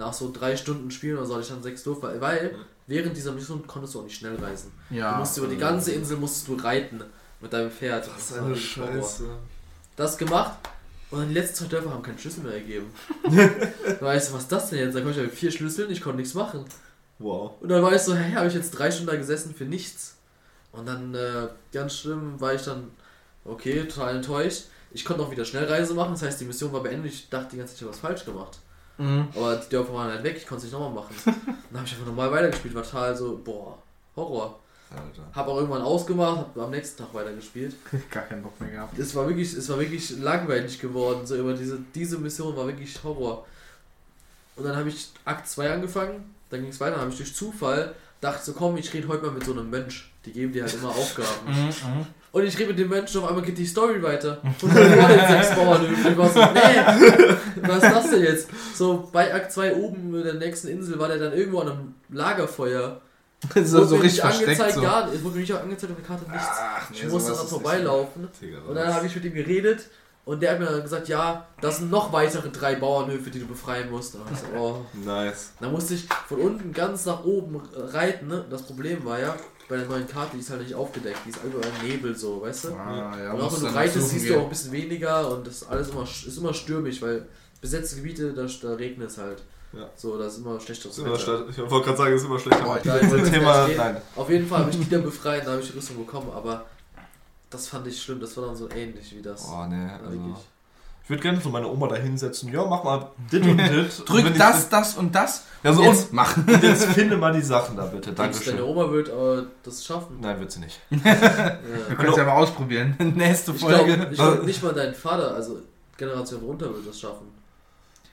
[0.00, 2.54] Nach so drei Stunden Spielen oder so hatte ich dann sechs durch, weil, weil
[2.86, 4.72] während dieser Mission konntest du auch nicht schnell reisen.
[4.88, 5.12] ja.
[5.12, 7.02] Du musst über die ganze Insel musstest du reiten
[7.40, 8.08] mit deinem Pferd.
[8.08, 9.24] Das ist eine richtig Horror Scheiße.
[9.96, 10.52] das gemacht
[11.10, 12.86] und dann die letzten zwei Dörfer haben keinen Schlüssel mehr gegeben.
[13.24, 14.94] da weißt du, was ist das denn jetzt?
[14.94, 16.64] Da konnte ich mit vier Schlüsseln, ich konnte nichts machen.
[17.18, 17.52] Wow.
[17.60, 20.16] Und dann war ich so, hey, habe ich jetzt drei Stunden da gesessen für nichts.
[20.72, 22.90] Und dann, äh, ganz schlimm, war ich dann,
[23.44, 24.64] okay, total enttäuscht.
[24.92, 27.12] Ich konnte auch wieder Schnellreise machen, das heißt, die Mission war beendet.
[27.12, 28.58] Ich dachte die ganze Zeit, ich habe was falsch gemacht.
[29.00, 29.28] Mhm.
[29.34, 31.14] Aber die Dörfer waren halt weg, ich konnte es nicht nochmal machen.
[31.24, 33.78] dann habe ich einfach normal weitergespielt, war total so, boah,
[34.16, 34.58] Horror.
[34.90, 35.22] Alter.
[35.32, 37.76] Hab auch irgendwann ausgemacht, hab am nächsten Tag weitergespielt.
[38.10, 38.98] Gar keinen Bock mehr gehabt.
[38.98, 41.24] Es war wirklich, es war wirklich langweilig geworden.
[41.24, 43.46] So über diese, diese Mission war wirklich Horror.
[44.56, 47.94] Und dann habe ich Akt 2 angefangen, dann ging es weiter, habe ich durch Zufall
[48.20, 50.10] dachte so, komm, ich rede heute mal mit so einem Mönch.
[50.24, 51.72] Die geben dir halt immer Aufgaben.
[52.32, 54.38] Und ich rede mit dem Mönch, auf einmal geht die Story weiter.
[54.62, 55.84] Und dann war den sechs Bauern.
[55.84, 58.48] Und ich war so, nee, was ist das denn jetzt?
[58.74, 61.94] So, bei Akt 2 oben in der nächsten Insel war der dann irgendwo an einem
[62.08, 63.00] Lagerfeuer.
[63.64, 64.48] so, Wurde so richtig versteckt.
[64.50, 64.80] angezeigt, So.
[64.82, 65.12] gar.
[65.12, 66.46] Es wurde mir nicht angezeigt auf der Karte nichts.
[66.50, 68.28] Ach, Ich musste dann vorbeilaufen.
[68.68, 69.88] Und dann habe ich mit ihm geredet
[70.24, 73.46] und der hat mir dann gesagt, ja, das sind noch weitere drei Bauernhöfe, die du
[73.46, 74.14] befreien musst.
[74.14, 74.84] Und so, oh.
[75.04, 75.52] Nice.
[75.58, 78.28] dann musste ich von unten ganz nach oben reiten.
[78.28, 78.44] Ne?
[78.50, 79.34] Das Problem war ja,
[79.70, 82.64] bei der neuen Karte, die ist halt nicht aufgedeckt, die ist überall Nebel so, weißt
[82.64, 82.68] du?
[82.74, 85.62] Ah, ja, und auch wenn du reitest, siehst du auch ein bisschen weniger und das
[85.62, 87.26] ist alles immer, ist immer stürmisch, weil
[87.60, 89.42] besetzte Gebiete, da, da regnet es halt.
[89.72, 89.88] Ja.
[89.94, 91.18] So, da ist immer schlechteres immer Wetter.
[91.44, 91.44] schlecht.
[91.50, 92.64] Ich wollte gerade sagen, es ist immer schlecht.
[92.64, 93.96] Boah, aber Da ist- Thema, nein.
[94.16, 96.66] Auf jeden Fall habe ich die dann befreit, da habe ich die Rüstung bekommen, aber
[97.50, 99.46] das fand ich schlimm, das war dann so ähnlich wie das.
[99.48, 100.36] Oh, nee, Ja, also.
[101.10, 102.52] Ich würde gerne so meine Oma da hinsetzen.
[102.52, 103.68] Ja, mach mal dit und dit.
[103.98, 105.42] Und Drück ich- das, das und das.
[105.64, 106.44] Ja, so, und und, jetzt machen.
[106.46, 108.10] und jetzt finde mal die Sachen da bitte.
[108.10, 108.60] Du, deine Dankeschön.
[108.62, 110.18] Oma wird aber das schaffen?
[110.20, 110.78] Nein, wird sie nicht.
[110.88, 111.94] Wir Ja.
[111.96, 112.94] können es ja mal ausprobieren.
[113.16, 113.96] Nächste Ich Folge.
[113.96, 115.58] glaube glaub, nicht mal dein Vater, also
[115.98, 117.26] Generation runter, wird das schaffen.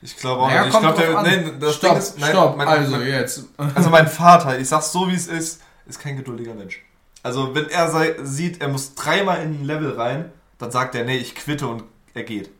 [0.02, 0.74] Ich glaube auch Naja, nicht.
[0.74, 1.50] Ich kommt glaube, der.
[1.52, 2.18] das stopp, Ding ist.
[2.18, 2.56] Nein, stopp.
[2.56, 3.44] mein, also mein, jetzt.
[3.76, 6.84] also mein Vater, ich sag's so wie es ist, ist kein geduldiger Mensch.
[7.22, 11.04] Also wenn er sei, sieht, er muss dreimal in ein Level rein, dann sagt er,
[11.04, 11.84] nee, ich quitte und
[12.14, 12.50] er geht.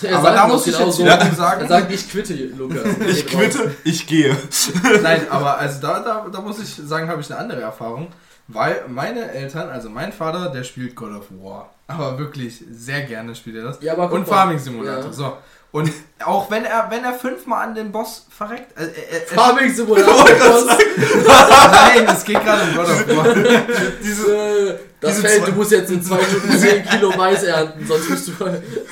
[0.00, 1.04] Er Aber da muss ich genau jetzt so.
[1.04, 2.82] wiederum sagen- Er sagt, ich quitte, Lukas.
[3.08, 4.36] Ich quitte, ich gehe.
[5.02, 8.08] Nein, aber also da, da, da muss ich sagen, habe ich eine andere Erfahrung.
[8.48, 11.70] Weil meine Eltern, also mein Vater, der spielt God of War.
[11.86, 13.80] Aber wirklich sehr gerne spielt er das.
[13.82, 14.26] Ja, aber Und.
[14.26, 15.04] Farming Simulator.
[15.04, 15.12] Ja.
[15.12, 15.36] So.
[15.72, 15.90] Und
[16.24, 18.78] auch wenn er, wenn er fünfmal an den Boss verreckt.
[18.78, 20.24] Äh, äh, äh, Farming Simulator.
[21.26, 23.34] nein, es geht gerade um God of War.
[24.02, 27.84] Diese, Äh, das Diese Feld, du musst jetzt in zwei Stunden 10 Kilo Mais ernten,
[27.88, 28.32] sonst bist du.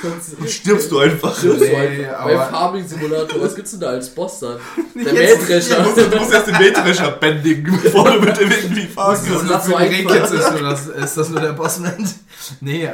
[0.01, 1.37] Sonst stirbst du einfach.
[1.37, 1.75] stirbst du Nee,
[2.05, 2.19] einfach.
[2.19, 4.57] aber- Bei Farming Simulator, was gibt's denn da als Boss dann?
[4.95, 5.83] Der Du Mähdrescher.
[5.83, 9.65] musst, du musst erst den Mähdrescher bändigen, bevor du mit dem irgendwie fahren Das kannst.
[9.65, 10.07] Für so einfallen.
[10.07, 12.09] Rehkitze ist, nur das, ist das nur der Bossman?
[12.59, 12.89] Nee, äh,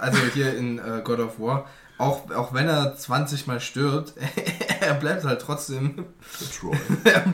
[0.00, 1.64] also hier in äh, God of War,
[1.98, 4.14] auch, auch wenn er 20 Mal stirbt,
[4.80, 6.06] er bleibt halt trotzdem,
[7.04, 7.24] er,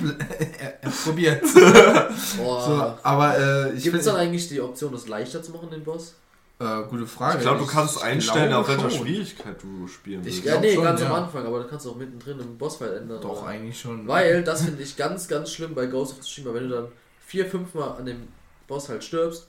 [0.61, 1.43] er, er probiert.
[2.37, 2.67] Boah.
[2.67, 5.85] So, aber äh, ich Gibt es dann eigentlich die Option, das leichter zu machen, den
[5.85, 6.15] Boss?
[6.61, 7.39] äh, gute Frage.
[7.39, 8.91] Ich glaube, du kannst einstellen, glaube auf welcher.
[8.91, 10.39] Schwierigkeit du spielen willst.
[10.41, 11.07] Ich Ja, nee, schon, ganz ja.
[11.07, 13.21] am Anfang, aber du kannst auch mittendrin im Bossfight ändern.
[13.21, 13.47] Doch, oder?
[13.47, 14.07] eigentlich schon.
[14.07, 16.89] Weil, das finde ich ganz, ganz schlimm bei Ghost of Tsushima, wenn du dann
[17.27, 18.29] vier, fünf Mal an dem
[18.69, 19.49] Boss halt stirbst,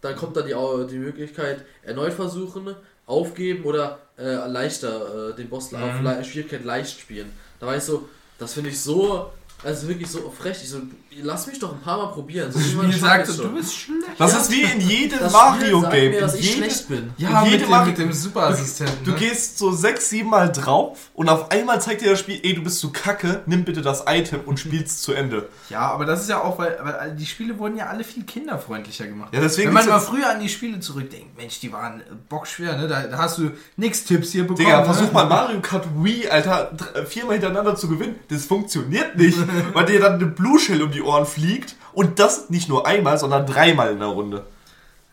[0.00, 0.54] dann kommt dann die,
[0.90, 2.74] die Möglichkeit, erneut versuchen,
[3.06, 5.82] aufgeben oder äh, leichter äh, den Boss Mhm.
[5.82, 7.32] auf Le Schwierigkeit leicht spielen.
[7.60, 9.30] Da war ich so, das finde ich so,
[9.64, 10.58] also wirklich so frech.
[10.62, 10.80] Ich so,
[11.22, 12.50] lass mich doch ein paar Mal probieren.
[12.52, 13.52] So, Das irgendwann Spiel schaff sagt, ich's so, schon.
[13.52, 14.02] du bist schlecht.
[14.18, 16.20] Das ist wie in jedem Mario-Game.
[16.20, 17.10] dass In ich jedem- schlecht bin.
[17.18, 19.04] Ja, Jede mit dem, Mario- mit dem Superassistenten.
[19.04, 19.16] Du ne?
[19.18, 22.62] gehst so sechs, sieben Mal drauf und auf einmal zeigt dir das Spiel, ey, du
[22.62, 25.48] bist zu kacke, nimm bitte das Item und spielst zu Ende.
[25.70, 29.06] Ja, aber das ist ja auch, weil, weil die Spiele wurden ja alle viel kinderfreundlicher
[29.06, 29.32] gemacht.
[29.34, 32.76] Ja, deswegen Wenn man mal früher an die Spiele zurückdenkt, Mensch, die waren äh, bockschwer,
[32.76, 32.88] ne?
[32.88, 34.58] Da, da hast du nix Tipps hier bekommen.
[34.66, 34.84] Digga, ne?
[34.86, 36.72] versuch mal Mario Kart Wii, Alter,
[37.08, 38.16] viermal hintereinander zu gewinnen.
[38.28, 39.38] Das funktioniert nicht,
[39.72, 43.18] weil dir dann eine Blue Shell um die Ohren fliegt und das nicht nur einmal,
[43.18, 44.44] sondern dreimal in der Runde.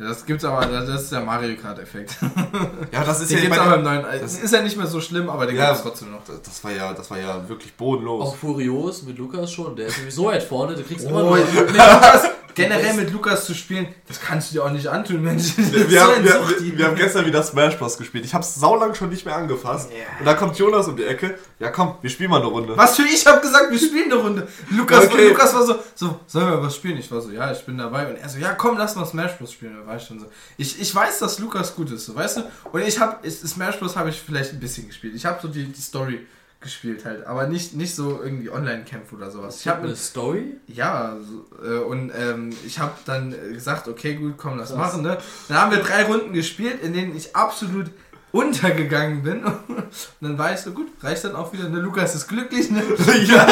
[0.07, 2.17] Das gibt's aber, das ist der Mario Kart-Effekt.
[2.91, 4.05] Ja, das ist Den ja gibt's bei- aber im neuen.
[4.21, 5.67] das- ist ja nicht mehr so schlimm, aber den Ja.
[5.67, 6.23] gibt's trotzdem noch.
[6.25, 8.23] Das- Das war ja, das war ja wirklich bodenlos.
[8.29, 11.35] Auch Furios mit Lukas schon, der ist nämlich so weit vorne, du kriegst immer Oh,
[11.35, 11.37] nur.
[11.37, 12.23] mit Lukas,
[12.55, 15.53] generell mit Lukas zu spielen, das kannst du dir auch nicht antun, Mensch.
[15.57, 17.97] Wir, wir, so haben, wir, wir, wir haben gestern wieder Smash Bros.
[17.97, 18.25] gespielt.
[18.25, 19.89] Ich hab's saulang schon nicht mehr angefasst.
[19.91, 20.19] Ja.
[20.19, 21.35] Und da kommt Jonas um die Ecke.
[21.59, 22.77] Ja komm, wir spielen mal eine Runde.
[22.77, 24.47] Was für ich hab gesagt, wir spielen eine Runde.
[24.69, 25.23] Lukas, Okay.
[25.23, 26.97] und Lukas war so, so, sollen wir was spielen?
[26.97, 28.07] Ich war so, ja, ich bin dabei.
[28.07, 29.51] Und er so, ja, komm, lass mal Smash Bros.
[29.51, 29.75] spielen.
[29.79, 30.25] Da ich schon so.
[30.57, 32.41] Ich, ich weiß, dass Lukas gut ist, so, weißt du?
[32.71, 33.95] Und ich hab, ist, Smash Bros.
[33.95, 35.15] habe ich vielleicht ein bisschen gespielt.
[35.15, 36.25] Ich habe so die, die Story
[36.63, 39.59] gespielt halt, aber nicht, nicht so irgendwie Online-Kämpfe oder sowas.
[39.59, 40.55] Ich habe eine Story?
[40.67, 45.01] ja, so, äh, und ähm, ich habe dann äh, gesagt, okay, gut, komm, lass machen,
[45.03, 45.17] ne?
[45.49, 47.91] Dann haben wir drei Runden gespielt, in denen ich absolut
[48.33, 49.43] untergegangen bin.
[49.45, 49.85] Und
[50.19, 51.79] dann war ich so, gut, reicht dann auch wieder, ne?
[51.79, 52.81] Lukas ist glücklich, ne?
[53.27, 53.45] ja.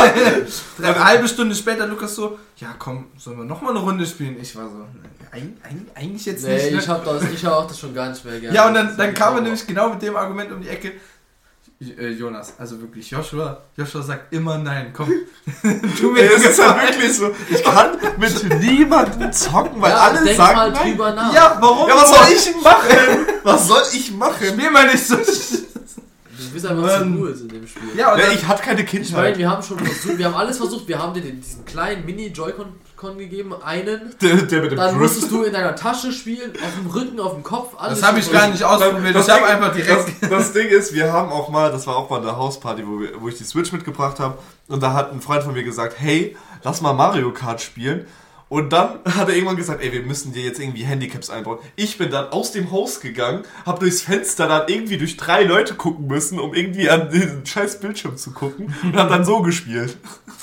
[0.82, 4.38] Eine halbe Stunde später, Lukas so, ja komm, sollen wir nochmal eine Runde spielen?
[4.42, 4.88] Ich war so,
[5.32, 5.44] eig,
[5.94, 6.72] eigentlich jetzt Nee, nicht.
[6.72, 6.80] Ne?
[6.80, 8.56] ich hab das, ich hab auch das schon gar nicht mehr gerne.
[8.56, 10.94] ja, und dann, dann kam er nämlich genau mit dem Argument um die Ecke.
[11.82, 15.10] Äh, Jonas, also wirklich, Joshua, Joshua sagt immer nein, komm.
[16.00, 16.88] tu mir es ist ja Gefallen.
[16.94, 17.32] wirklich so.
[17.50, 20.90] Ich kann mit niemandem zocken, weil ja, alle denk sagen mal nein.
[20.92, 21.34] drüber nach.
[21.34, 23.28] Ja, warum Ja, was soll soll ich machen?
[23.44, 24.48] Was soll ich machen?
[24.48, 25.18] Spiel mal nicht so.
[26.48, 27.18] Du bist einfach zu Mann.
[27.20, 27.84] cool in dem Spiel.
[27.96, 29.38] Ja, Ja, ich hatte keine Ich meine, Kindheit.
[29.38, 32.68] wir haben schon versucht, wir haben alles versucht, wir haben dir den, diesen kleinen Mini-Joy-Con
[32.96, 35.02] Con gegeben, einen, Der, der mit dem dann Drift.
[35.02, 38.00] musstest du in deiner Tasche spielen, auf dem Rücken, auf dem Kopf, alles.
[38.00, 39.16] das habe ich gar nicht ausprobiert.
[39.16, 40.06] Ich habe einfach direkt.
[40.22, 43.00] Das, das Ding ist, wir haben auch mal, das war auch mal eine Hausparty, wo,
[43.00, 44.38] wir, wo ich die Switch mitgebracht habe.
[44.68, 48.06] Und da hat ein Freund von mir gesagt, hey, lass mal Mario Kart spielen.
[48.52, 51.58] Und dann hat er irgendwann gesagt, ey, wir müssen dir jetzt irgendwie Handicaps einbauen.
[51.78, 55.74] Ich bin dann aus dem Haus gegangen, habe durchs Fenster dann irgendwie durch drei Leute
[55.76, 58.76] gucken müssen, um irgendwie an den scheiß Bildschirm zu gucken.
[58.84, 59.96] Und hab dann so gespielt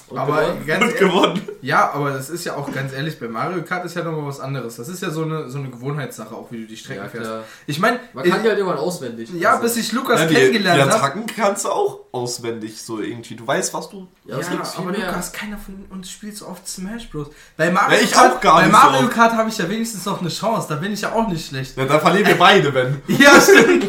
[0.08, 0.66] Und Aber gewonnen.
[0.66, 1.42] ganz und ehrlich, gewonnen.
[1.60, 4.40] ja, aber das ist ja auch ganz ehrlich, bei Mario Kart ist ja nochmal was
[4.40, 4.76] anderes.
[4.76, 7.30] Das ist ja so eine, so eine Gewohnheitssache, auch wie du die Strecken ja, fährst.
[7.66, 9.28] Ich meine, Man kann die halt irgendwann auswendig.
[9.38, 10.94] ja, Also, bis ich Lukas Ja, die, die kennengelernt habe.
[10.94, 13.34] Attacken kannst du auch auswendig, so irgendwie.
[13.36, 14.46] Du weißt, was du Ja, Ja,
[14.76, 15.06] aber mehr.
[15.06, 17.28] Lukas, keiner von uns spielt so oft Smash Bros.
[17.56, 19.14] Bei Mario Ja, ich Kart, auch gar bei nicht so Mario oft.
[19.14, 20.66] Kart habe ich ja wenigstens noch eine Chance.
[20.68, 21.76] Da bin ich ja auch nicht schlecht.
[21.76, 23.02] Ja, da verlieren wir beide, wenn.
[23.18, 23.86] Ja, stimmt.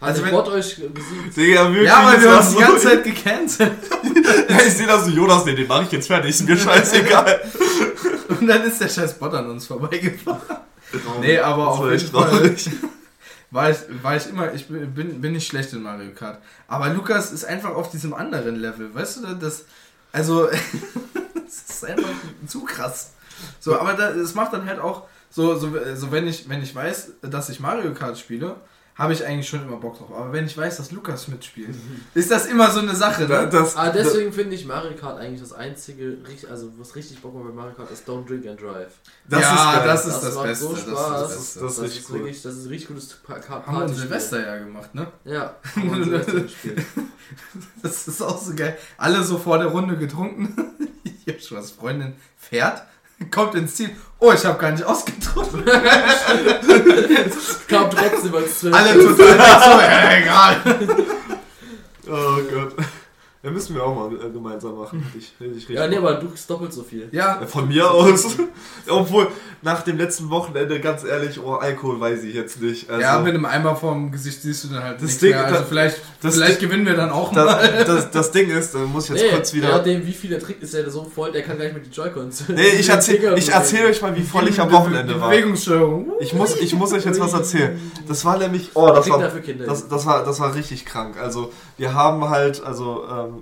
[0.00, 1.36] Also wenn- Bot euch besiegt?
[1.36, 1.86] Digga, wirklich.
[1.88, 3.72] Ja, weil das wir uns die so- ganze Zeit gecancelt.
[4.48, 7.40] Ja, ich sehe da so, Jonas, nee, den mache ich jetzt fertig, ist mir scheißegal.
[8.40, 10.40] Und dann ist der scheiß Bot an uns vorbeigefahren.
[11.20, 12.70] Nee, aber Das auf war echt Fall traurig.
[13.54, 16.42] War ich, war ich immer, ich bin, bin, nicht schlecht in Mario Kart.
[16.66, 19.64] Aber Lukas ist einfach auf diesem anderen Level, weißt du, das,
[20.10, 20.48] also,
[21.34, 22.08] das ist einfach
[22.48, 23.12] zu krass.
[23.60, 27.12] So, aber das macht dann halt auch, so, so, so wenn, ich, wenn ich weiß,
[27.22, 28.56] dass ich Mario Kart spiele,
[28.96, 30.12] habe ich eigentlich schon immer Bock drauf.
[30.14, 31.74] Aber wenn ich weiß, dass Lukas mitspielt,
[32.14, 33.24] ist das immer so eine Sache.
[33.26, 33.48] Ne?
[33.50, 36.18] das, Ah, deswegen finde ich Mario Kart eigentlich das einzige,
[36.48, 38.92] also was richtig Bock macht bei Mario Kart ist Don't Drink and Drive.
[39.28, 40.64] das ja, ist das ist das, macht Beste.
[40.64, 41.10] so das ist Spaß.
[41.20, 42.14] das, Das ist- das ist richtig cool.
[42.20, 43.88] wirklich, das ist ein richtig gutes Pa- Ka- Haben wir.
[43.94, 45.06] Silvester ja gemacht, ne?
[45.24, 45.56] Ja.
[47.82, 48.76] Das ist auch so geil.
[48.96, 50.54] Alle so vor der Runde getrunken.
[51.26, 52.82] Ich hab schon was, Freundin fährt,
[53.30, 53.90] kommt ins Ziel.
[54.18, 55.64] Oh, ich habe gar nicht ausgetrunken.
[57.68, 58.64] Kam trotzdem als.
[58.64, 60.56] Alle total so, ja, egal.
[62.06, 62.74] Oh Gott.
[63.44, 65.04] Ja, müssen wir auch mal äh, gemeinsam machen.
[65.04, 65.18] Hätte
[65.54, 67.08] Ich, ich Ja, nee, aber du kriegst doppelt so viel.
[67.12, 68.24] Ja, Ja, Von mir aus.
[68.88, 69.28] Obwohl,
[69.60, 72.88] nach dem letzten Wochenende, ganz ehrlich, oh, Alkohol weiß ich jetzt nicht.
[72.88, 75.44] Also, ja, mit einem Eimer vorm Gesicht siehst du dann halt Das nichts Ding- mehr.
[75.44, 77.44] Also das- vielleicht, das vielleicht Ding- gewinnen wir dann auch mal.
[77.44, 79.68] das, das, das Ding ist, da muss ich jetzt nee, kurz wieder.
[79.68, 81.92] nachdem, wie viel er trinkt, ist er so voll, der kann gar nicht mit den
[81.92, 82.44] Joy-Cons.
[82.48, 85.28] Nee, ich erzähle ich erzähl euch mal, wie voll ich am Wochenende war.
[85.28, 86.12] Bewegungsstörung.
[86.20, 87.78] Ich muss, ich muss euch jetzt was erzählen.
[88.08, 88.70] Das war nämlich.
[88.72, 89.66] Oh, das war, für Kinder.
[89.66, 91.16] das, das, war, das war richtig krank.
[91.20, 93.33] Also, wir haben halt, also, ähm,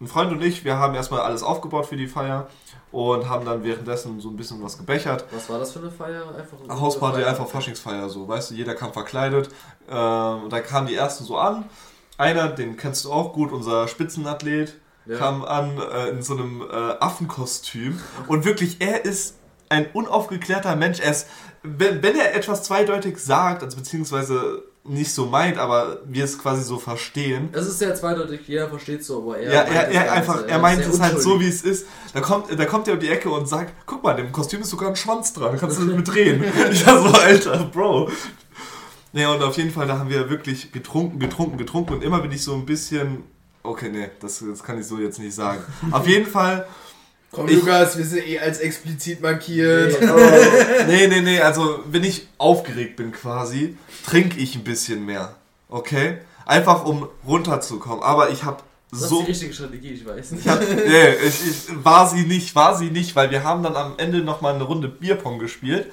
[0.00, 2.48] ein Freund und ich, wir haben erstmal alles aufgebaut für die Feier
[2.92, 5.24] und haben dann währenddessen so ein bisschen was gebechert.
[5.32, 6.22] Was war das für eine Feier?
[6.36, 7.30] Einfach so Hausparty, eine Feier?
[7.32, 9.48] einfach Faschingsfeier, so, weißt du, jeder kam verkleidet.
[9.88, 11.64] Ähm, und da kamen die ersten so an.
[12.18, 15.16] Einer, den kennst du auch gut, unser Spitzenathlet, Ja.
[15.18, 18.00] kam an äh, in so einem äh, Affenkostüm.
[18.28, 19.36] Und wirklich, er ist
[19.68, 21.00] ein unaufgeklärter Mensch.
[21.00, 21.26] Er ist,
[21.62, 26.62] wenn, wenn er etwas zweideutig sagt, also beziehungsweise nicht so meint, aber wir es quasi
[26.62, 27.48] so verstehen.
[27.52, 30.50] Es ist sehr zweideutig, jeder versteht so, aber er Ja, er, er einfach, nicht.
[30.50, 31.86] er meint es halt so, wie es ist.
[32.14, 34.70] Da kommt, da kommt er um die Ecke und sagt, guck mal, dem Kostüm ist
[34.70, 36.44] sogar ein Schwanz dran, da kannst du mit drehen.
[36.70, 38.10] Ich war so, Alter, Bro.
[39.12, 42.32] Nee, und auf jeden Fall, da haben wir wirklich getrunken, getrunken, getrunken und immer bin
[42.32, 43.24] ich so ein bisschen,
[43.62, 45.60] okay, nee, das, das kann ich so jetzt nicht sagen.
[45.90, 46.66] Auf jeden Fall,
[47.32, 50.00] Komm, Ich- Lukas, wir sind eh als explizit markiert.
[50.00, 50.08] Nee.
[50.08, 55.34] oh, nee, nee, nee, also wenn ich aufgeregt bin quasi, trinke ich ein bisschen mehr,
[55.68, 56.18] okay?
[56.46, 60.46] Einfach um runterzukommen, aber ich habe Das ist so die richtige Strategie, ich weiß nicht.
[60.46, 63.74] Ich hab, nee, ich, ich, war sie nicht, war sie nicht, weil wir haben dann
[63.76, 65.90] am Ende nochmal eine Runde Bierpong gespielt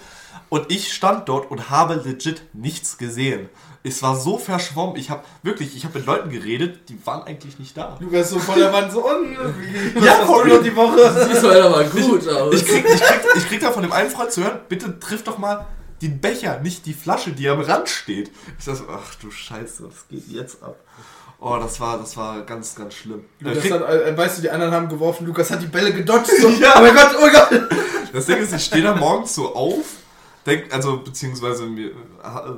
[0.50, 3.50] und ich stand dort und habe legit nichts gesehen.
[3.86, 7.60] Es war so verschwommen, ich habe wirklich, ich habe mit Leuten geredet, die waren eigentlich
[7.60, 7.98] nicht da.
[8.00, 9.36] Lukas so vor der Wand so unten.
[9.96, 10.48] Wie, Ja, voll.
[10.50, 11.28] du die Woche?
[11.30, 12.56] Siehst du halt aber gut aus.
[12.56, 15.24] Ich krieg, ich, krieg, ich krieg da von dem einen Freund zu hören, bitte triff
[15.24, 15.66] doch mal
[16.02, 18.32] den Becher, nicht die Flasche, die am Rand steht.
[18.58, 20.78] Ich sag so, ach du Scheiße, was geht jetzt ab?
[21.40, 23.26] Oh, das war, das war ganz, ganz schlimm.
[23.42, 26.32] Lukas hat, äh, weißt du, die anderen haben geworfen, Lukas hat die Bälle gedodged.
[26.42, 26.48] So.
[26.60, 26.76] Ja.
[26.78, 27.70] Oh mein Gott, oh mein Gott.
[28.14, 29.84] Das Ding ist, ich stehe da morgens so auf,
[30.46, 31.94] denk, also beziehungsweise mir äh,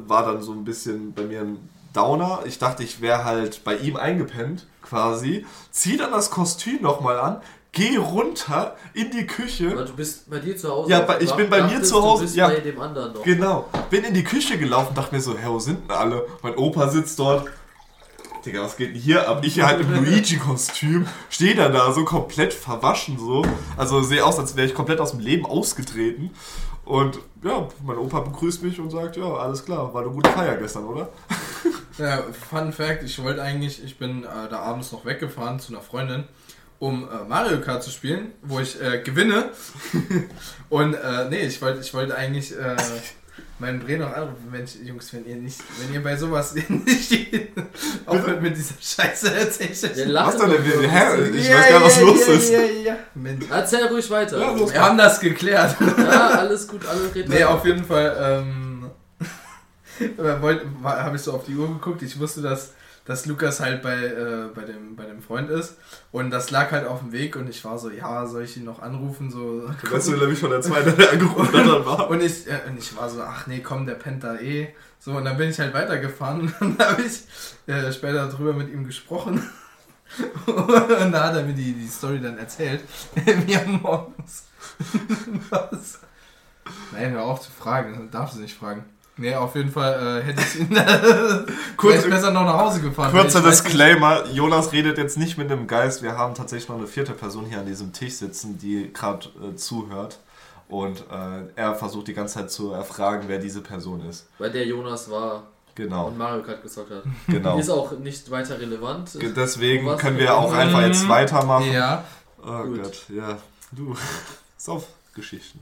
[0.08, 2.40] war dann so ein bisschen bei mir ein Downer.
[2.46, 5.46] Ich dachte, ich wäre halt bei ihm eingepennt, quasi.
[5.72, 9.70] Zieh dann das Kostüm nochmal an, geh runter in die Aber Küche.
[9.70, 10.90] du bist bei dir zu Hause.
[10.92, 12.48] Ja, bei- ich bin bei mir zu Hause, Du bist ja.
[12.48, 13.24] bei dem anderen noch.
[13.24, 13.70] Genau.
[13.90, 16.26] Bin in die Küche gelaufen, dachte mir so, hä, wo sind denn alle?
[16.42, 17.48] Mein Opa sitzt dort.
[18.46, 19.40] Digga, was geht denn hier ab?
[19.44, 23.44] Ich hier halt im Luigi-Kostüm, stehe dann da so komplett verwaschen so.
[23.76, 26.30] Also sehe aus, als wäre ich komplett aus dem Leben ausgetreten.
[26.86, 30.56] Und ja, mein Opa begrüßt mich und sagt, ja, alles klar, war eine gute Feier
[30.58, 31.10] gestern, oder?
[31.98, 35.82] Ja, Fun Fact, ich wollte eigentlich, ich bin äh, da abends noch weggefahren zu einer
[35.82, 36.26] Freundin,
[36.78, 39.52] um äh, Mario Kart zu spielen, wo ich äh, gewinne.
[40.70, 42.54] Und äh, nee, ich wollte ich wollte eigentlich
[43.60, 47.50] meinen Bre noch anrufen, Mensch, Jungs, wenn ihr nicht, wenn ihr bei sowas nicht
[48.06, 50.14] aufhört mit dieser Scheiße, erzähl ich euch.
[50.14, 50.52] Was denn?
[50.52, 51.30] Hä?
[51.34, 52.52] Ich weiß gar nicht, was los ist.
[52.52, 52.98] Ja, ja.
[53.14, 53.46] Mensch.
[53.50, 54.40] Erzähl ruhig weiter.
[54.40, 54.56] Ja.
[54.74, 55.76] Wir haben das geklärt.
[55.98, 57.50] Ja, alles gut, alles geht Nee, weiter.
[57.52, 58.90] auf jeden Fall ähm,
[60.84, 62.02] habe ich so auf die Uhr geguckt.
[62.02, 62.74] Ich wusste, dass,
[63.06, 65.78] dass Lukas halt bei, äh, bei, dem, bei dem Freund ist.
[66.12, 68.64] Und das lag halt auf dem Weg und ich war so, ja, soll ich ihn
[68.66, 69.30] noch anrufen?
[69.30, 72.10] So, Du weißt du nämlich schon der Zweite, der angerufen hat, war.
[72.10, 74.74] und ich, äh, und ich war so, ach nee, komm, der pennt da eh.
[75.00, 77.24] So, und dann bin ich halt weitergefahren und dann habe ich
[77.72, 79.42] äh, später drüber mit ihm gesprochen.
[80.46, 82.82] und da hat er mir die, die Story dann erzählt.
[83.16, 84.46] Haben morgens.
[85.50, 86.00] Was?
[86.92, 88.86] Nein, hör auf zu fragen, darfst du nicht fragen.
[89.18, 90.76] Nee, auf jeden Fall äh, hätte ich ihn
[91.78, 93.12] Kurz- besser noch nach Hause gefahren.
[93.12, 96.04] Kurzer Disclaimer, Jonas redet jetzt nicht mit einem Geist.
[96.04, 99.56] Wir haben tatsächlich noch eine vierte Person hier an diesem Tisch sitzen, die gerade äh,
[99.56, 100.20] zuhört.
[100.68, 104.28] Und äh, er versucht die ganze Zeit zu erfragen, wer diese Person ist.
[104.38, 105.44] Weil der Jonas war
[105.76, 107.04] Genau, und Mario Kart gezockt hat.
[107.28, 107.58] genau.
[107.60, 109.12] Ist auch nicht weiter relevant.
[109.20, 110.00] Ge- Deswegen Was?
[110.02, 111.10] können wir auch einfach jetzt Mhm.
[111.10, 111.72] weitermachen.
[111.72, 112.04] Ja,
[112.42, 112.84] Oh Gut.
[112.84, 113.38] Gott, ja.
[113.72, 113.96] Du,
[114.58, 115.60] Saufgeschichten.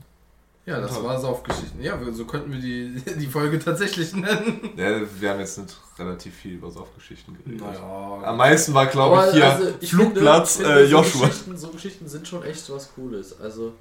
[0.66, 1.82] Ja, das war Saufgeschichten.
[1.82, 4.70] Ja, so könnten wir die, die Folge tatsächlich nennen.
[4.76, 7.62] Ja, wir haben jetzt nicht relativ viel über Saufgeschichten geredet.
[7.62, 8.32] Am Naja.
[8.32, 11.20] meisten war, glaube ich, hier also, ich Flugplatz finde, äh, Joshua.
[11.20, 13.38] So Geschichten, so Geschichten sind schon echt was Cooles.
[13.40, 13.72] Also,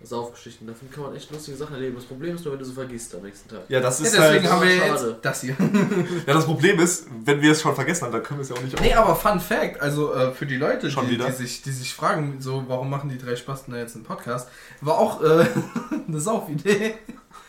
[0.00, 0.66] Saufgeschichten.
[0.66, 1.96] Davon kann man echt lustige Sachen erleben.
[1.96, 3.60] Das Problem ist nur, wenn du so vergisst am nächsten Tag.
[3.68, 5.08] Ja, das Ja, ist deswegen halt, haben wir schade.
[5.10, 5.56] jetzt das hier.
[6.26, 8.56] ja, das Problem ist, wenn wir es schon vergessen haben, dann können wir es ja
[8.56, 11.26] auch nicht Nee, aber Fun Fact, also äh, für die Leute, Schon die, wieder?
[11.26, 14.48] die, sich, die sich fragen, so, warum machen die drei Spasten da jetzt einen Podcast,
[14.80, 15.44] war auch äh,
[16.08, 16.94] eine Saufidee.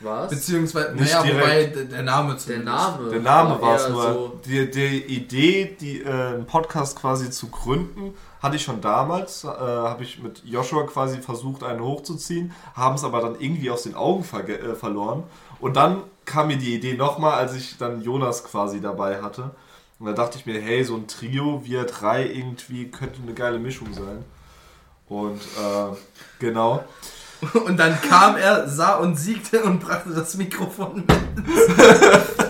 [0.01, 0.29] Was?
[0.29, 1.41] Beziehungsweise, Nicht naja, direkt.
[1.43, 2.65] wobei der, der Name Der zumindest.
[2.65, 3.09] Name.
[3.09, 4.03] Der Name war es nur.
[4.13, 9.43] So, Die, die Idee, die, äh, einen Podcast quasi zu gründen, hatte ich schon damals.
[9.43, 13.83] Äh, Habe ich mit Joshua quasi versucht, einen hochzuziehen, haben es aber dann irgendwie aus
[13.83, 15.23] den Augen verge äh, verloren.
[15.59, 19.51] Und dann kam mir die Idee nochmal, als ich dann Jonas quasi dabei hatte.
[19.99, 23.59] Und da dachte ich mir, hey, so ein Trio, wir drei irgendwie, könnte eine geile
[23.59, 24.23] Mischung sein.
[25.09, 25.95] Und äh,
[26.39, 26.83] genau.
[27.65, 31.07] Und dann kam er, sah und siegte und brachte das Mikrofon mit.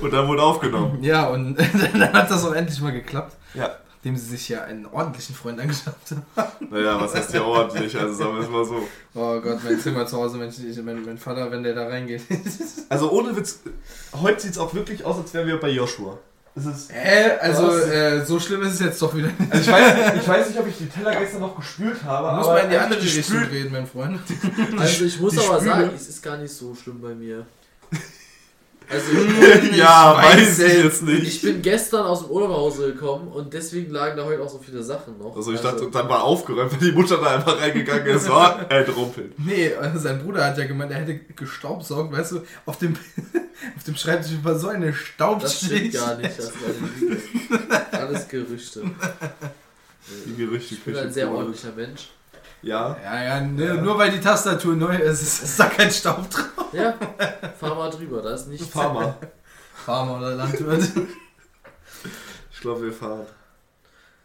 [0.00, 1.02] Und dann wurde aufgenommen.
[1.02, 1.56] Ja, und
[1.94, 3.34] dann hat das auch endlich mal geklappt.
[3.54, 3.70] Ja.
[4.04, 6.52] Nachdem sie sich ja einen ordentlichen Freund angeschafft haben.
[6.70, 7.98] Naja, was heißt ja ordentlich?
[7.98, 8.86] Also sagen wir es mal so.
[9.14, 12.20] Oh Gott, mein Zimmer zu Hause, Mensch, ich, mein, mein Vater, wenn der da reingeht.
[12.90, 13.60] Also ohne Witz,
[14.12, 16.18] heute sieht es auch wirklich aus, als wären wir bei Joshua.
[16.54, 17.30] Es ist, Hä?
[17.40, 19.30] Also, äh, so schlimm ist es jetzt doch wieder.
[19.48, 22.36] also ich weiß, ich weiß nicht, ob ich die Teller gestern noch gespült habe, Da
[22.36, 24.20] muss aber man in die andere Richtung reden, mein Freund.
[24.76, 27.46] also ich muss aber sagen, es ist gar nicht so schlimm bei mir.
[28.88, 29.06] Also
[29.76, 31.22] Ja, Ich weiß weiß ich jetzt nicht.
[31.26, 34.48] ich bin gestern aus dem Urlaub nach Hause gekommen und deswegen lagen da heute auch
[34.48, 35.34] so viele Sachen noch.
[35.36, 39.32] Also ich dachte, dann war aufgeräumt, wenn die Mutter da einfach reingegangen ist, war entrumpelt.
[39.38, 42.94] Nee, also sein Bruder hat ja gemeint, er hätte gestaubsaugt, weißt du, auf dem,
[43.76, 45.64] auf dem Schreibtisch war so eine das Staubschicht.
[45.64, 46.38] stimmt gar nicht.
[46.38, 46.52] Das
[47.00, 47.22] Lüge.
[47.92, 48.82] Alles Gerüchte.
[50.26, 52.10] Die Gerüchte Ich bin ein sehr ordentlicher Mensch.
[52.64, 56.50] Ja, Ja, ja, ne, nur weil die Tastatur neu ist, ist, da kein Staub drauf.
[56.72, 56.94] Ja,
[57.60, 58.66] fahr mal drüber, da ist nichts.
[58.68, 59.16] Farmer.
[59.84, 60.82] Farmer oder Landwirt.
[62.52, 63.26] Ich glaube, wir fahren.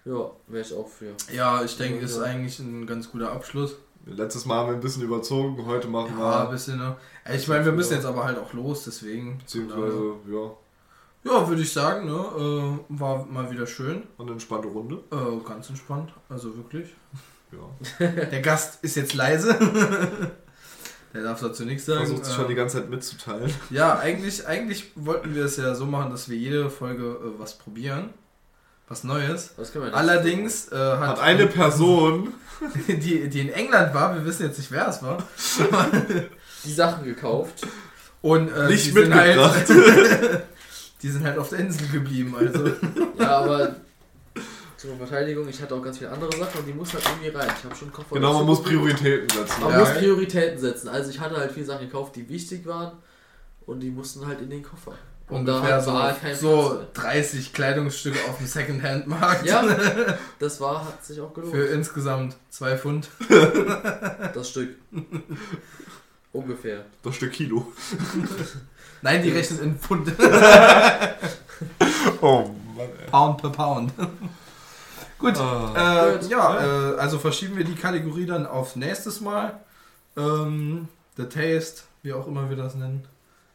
[0.06, 1.14] Ja, wäre ich auch für.
[1.34, 3.76] Ja, ich denke, ist eigentlich ein ganz guter Abschluss.
[4.06, 6.52] Letztes Mal haben wir ein bisschen überzogen, heute machen Ja, ein wir...
[6.54, 6.96] bisschen, ne?
[7.36, 9.38] Ich meine, wir müssen jetzt aber halt auch los, deswegen.
[9.40, 10.52] Beziehungsweise, ja,
[11.32, 12.14] Ja, würde ich sagen, ne?
[12.14, 14.04] Äh, war mal wieder schön.
[14.18, 15.04] eine entspannte Runde.
[15.12, 16.96] Äh, ganz entspannt, also wirklich.
[17.52, 18.06] Ja.
[18.08, 19.56] Der Gast ist jetzt leise.
[21.14, 22.06] Der darf dazu nichts sagen.
[22.06, 23.52] Versucht sich schon die Ähm, ganze Zeit mitzuteilen.
[23.72, 27.58] ja, eigentlich, eigentlich wollten wir es ja so machen, dass wir jede Folge äh, was
[27.58, 28.12] probieren.
[28.88, 29.54] Was Neues.
[29.56, 29.94] Das können wir.
[29.94, 32.34] Allerdings äh, hat, Hat eine Person...
[32.88, 35.24] die, die in England war, wir wissen jetzt nicht, wer es war.
[36.66, 37.66] die Sachen gekauft.
[38.22, 39.70] Und äh, Nicht die sind mitgebracht.
[39.70, 40.44] Halt,
[41.02, 42.68] die sind halt auf der Insel geblieben, also.
[43.18, 43.76] Ja, aber
[44.80, 47.50] zur Verteidigung, ich hatte auch ganz viele andere Sachen und die muss halt irgendwie rein.
[47.58, 48.16] Ich habe schon einen Koffer.
[48.16, 48.64] Genau, man muss.
[48.64, 49.62] Prioritäten setzen.
[49.62, 49.80] Man Ja.
[49.80, 50.88] muss Prioritäten setzen.
[50.88, 52.94] Also ich hatte halt viele Sachen gekauft, die wichtig waren
[53.66, 54.94] und die mussten halt in den Koffer.
[55.28, 59.46] Und da Ungefähr war so, kein so Platz 30 Kleidungsstücke auf dem Secondhand-Markt.
[59.46, 59.64] Ja,
[60.40, 61.54] das war, hat sich auch gelohnt.
[61.54, 63.10] Für insgesamt zwei Pfund.
[64.34, 64.76] das Stück.
[66.32, 66.86] Ungefähr.
[67.04, 67.72] Das Stück Kilo.
[69.02, 70.12] Nein, die rechnen in Pfund.
[72.22, 73.10] Oh Mann, ey.
[73.12, 73.92] Pound per Pound.
[75.20, 75.38] Gut.
[75.38, 76.08] Ah.
[76.08, 76.30] Äh, Gut.
[76.30, 79.60] ja, äh, also verschieben wir die Kategorie dann auf nächstes Mal.
[80.18, 83.06] Ähm, The Taste, wie auch immer wir das nennen.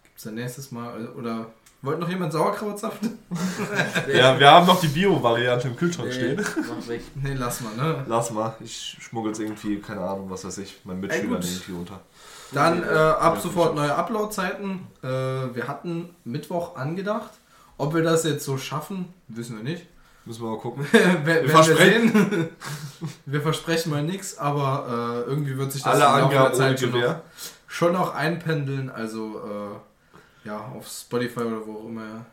[0.03, 1.05] Gibt es dann nächstes Mal?
[1.05, 1.47] äh, Oder
[1.81, 3.01] wollte noch jemand Sauerkrautsaft?
[4.12, 6.37] Ja, wir haben noch die Bio-Variante im Kühlschrank nee, stehen.
[6.69, 7.03] mach weg.
[7.23, 8.05] Nee, lass mal, ne?
[8.07, 11.45] Lass mal, ich schmuggel's irgendwie, keine Ahnung, was weiß ich, mein Mitschüler gut.
[11.45, 12.01] irgendwie unter.
[12.53, 14.87] Dann äh, ab sofort neue Upload-Zeiten.
[15.03, 17.31] Äh, wir hatten Mittwoch angedacht.
[17.77, 19.87] Ob wir das jetzt so schaffen, wissen wir nicht.
[20.27, 20.87] Müssen wir mal gucken.
[20.93, 22.49] Wer- werden versprechen- sehen.
[23.27, 26.91] wir versprechen mal nichts, aber äh, irgendwie wird sich das Alle Laufe der Zeit schon
[26.93, 27.16] noch,
[27.66, 28.89] schon noch einpendeln.
[28.91, 29.41] Also
[30.45, 32.25] äh, ja, auf Spotify oder wo auch immer.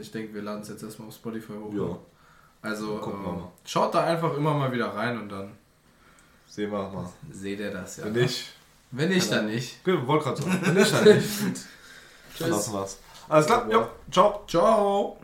[0.00, 1.72] Ich denke, wir laden es jetzt erstmal auf Spotify hoch.
[1.74, 1.98] Ja,
[2.70, 5.52] Also wir äh, schaut da einfach immer mal wieder rein und dann
[6.46, 7.08] sehen wir mal.
[7.32, 8.04] seht ihr das ja.
[8.04, 8.52] Wenn nicht,
[8.92, 9.82] Wenn nicht, dann nicht.
[9.84, 10.58] genau, wollte gerade sagen.
[10.62, 11.40] Wenn nicht, dann nicht.
[11.42, 11.54] Dann
[12.36, 12.48] Tschüss.
[12.48, 12.98] lassen wir's.
[13.28, 14.44] Alles klar, ja, ciao.
[14.46, 15.18] Ciao.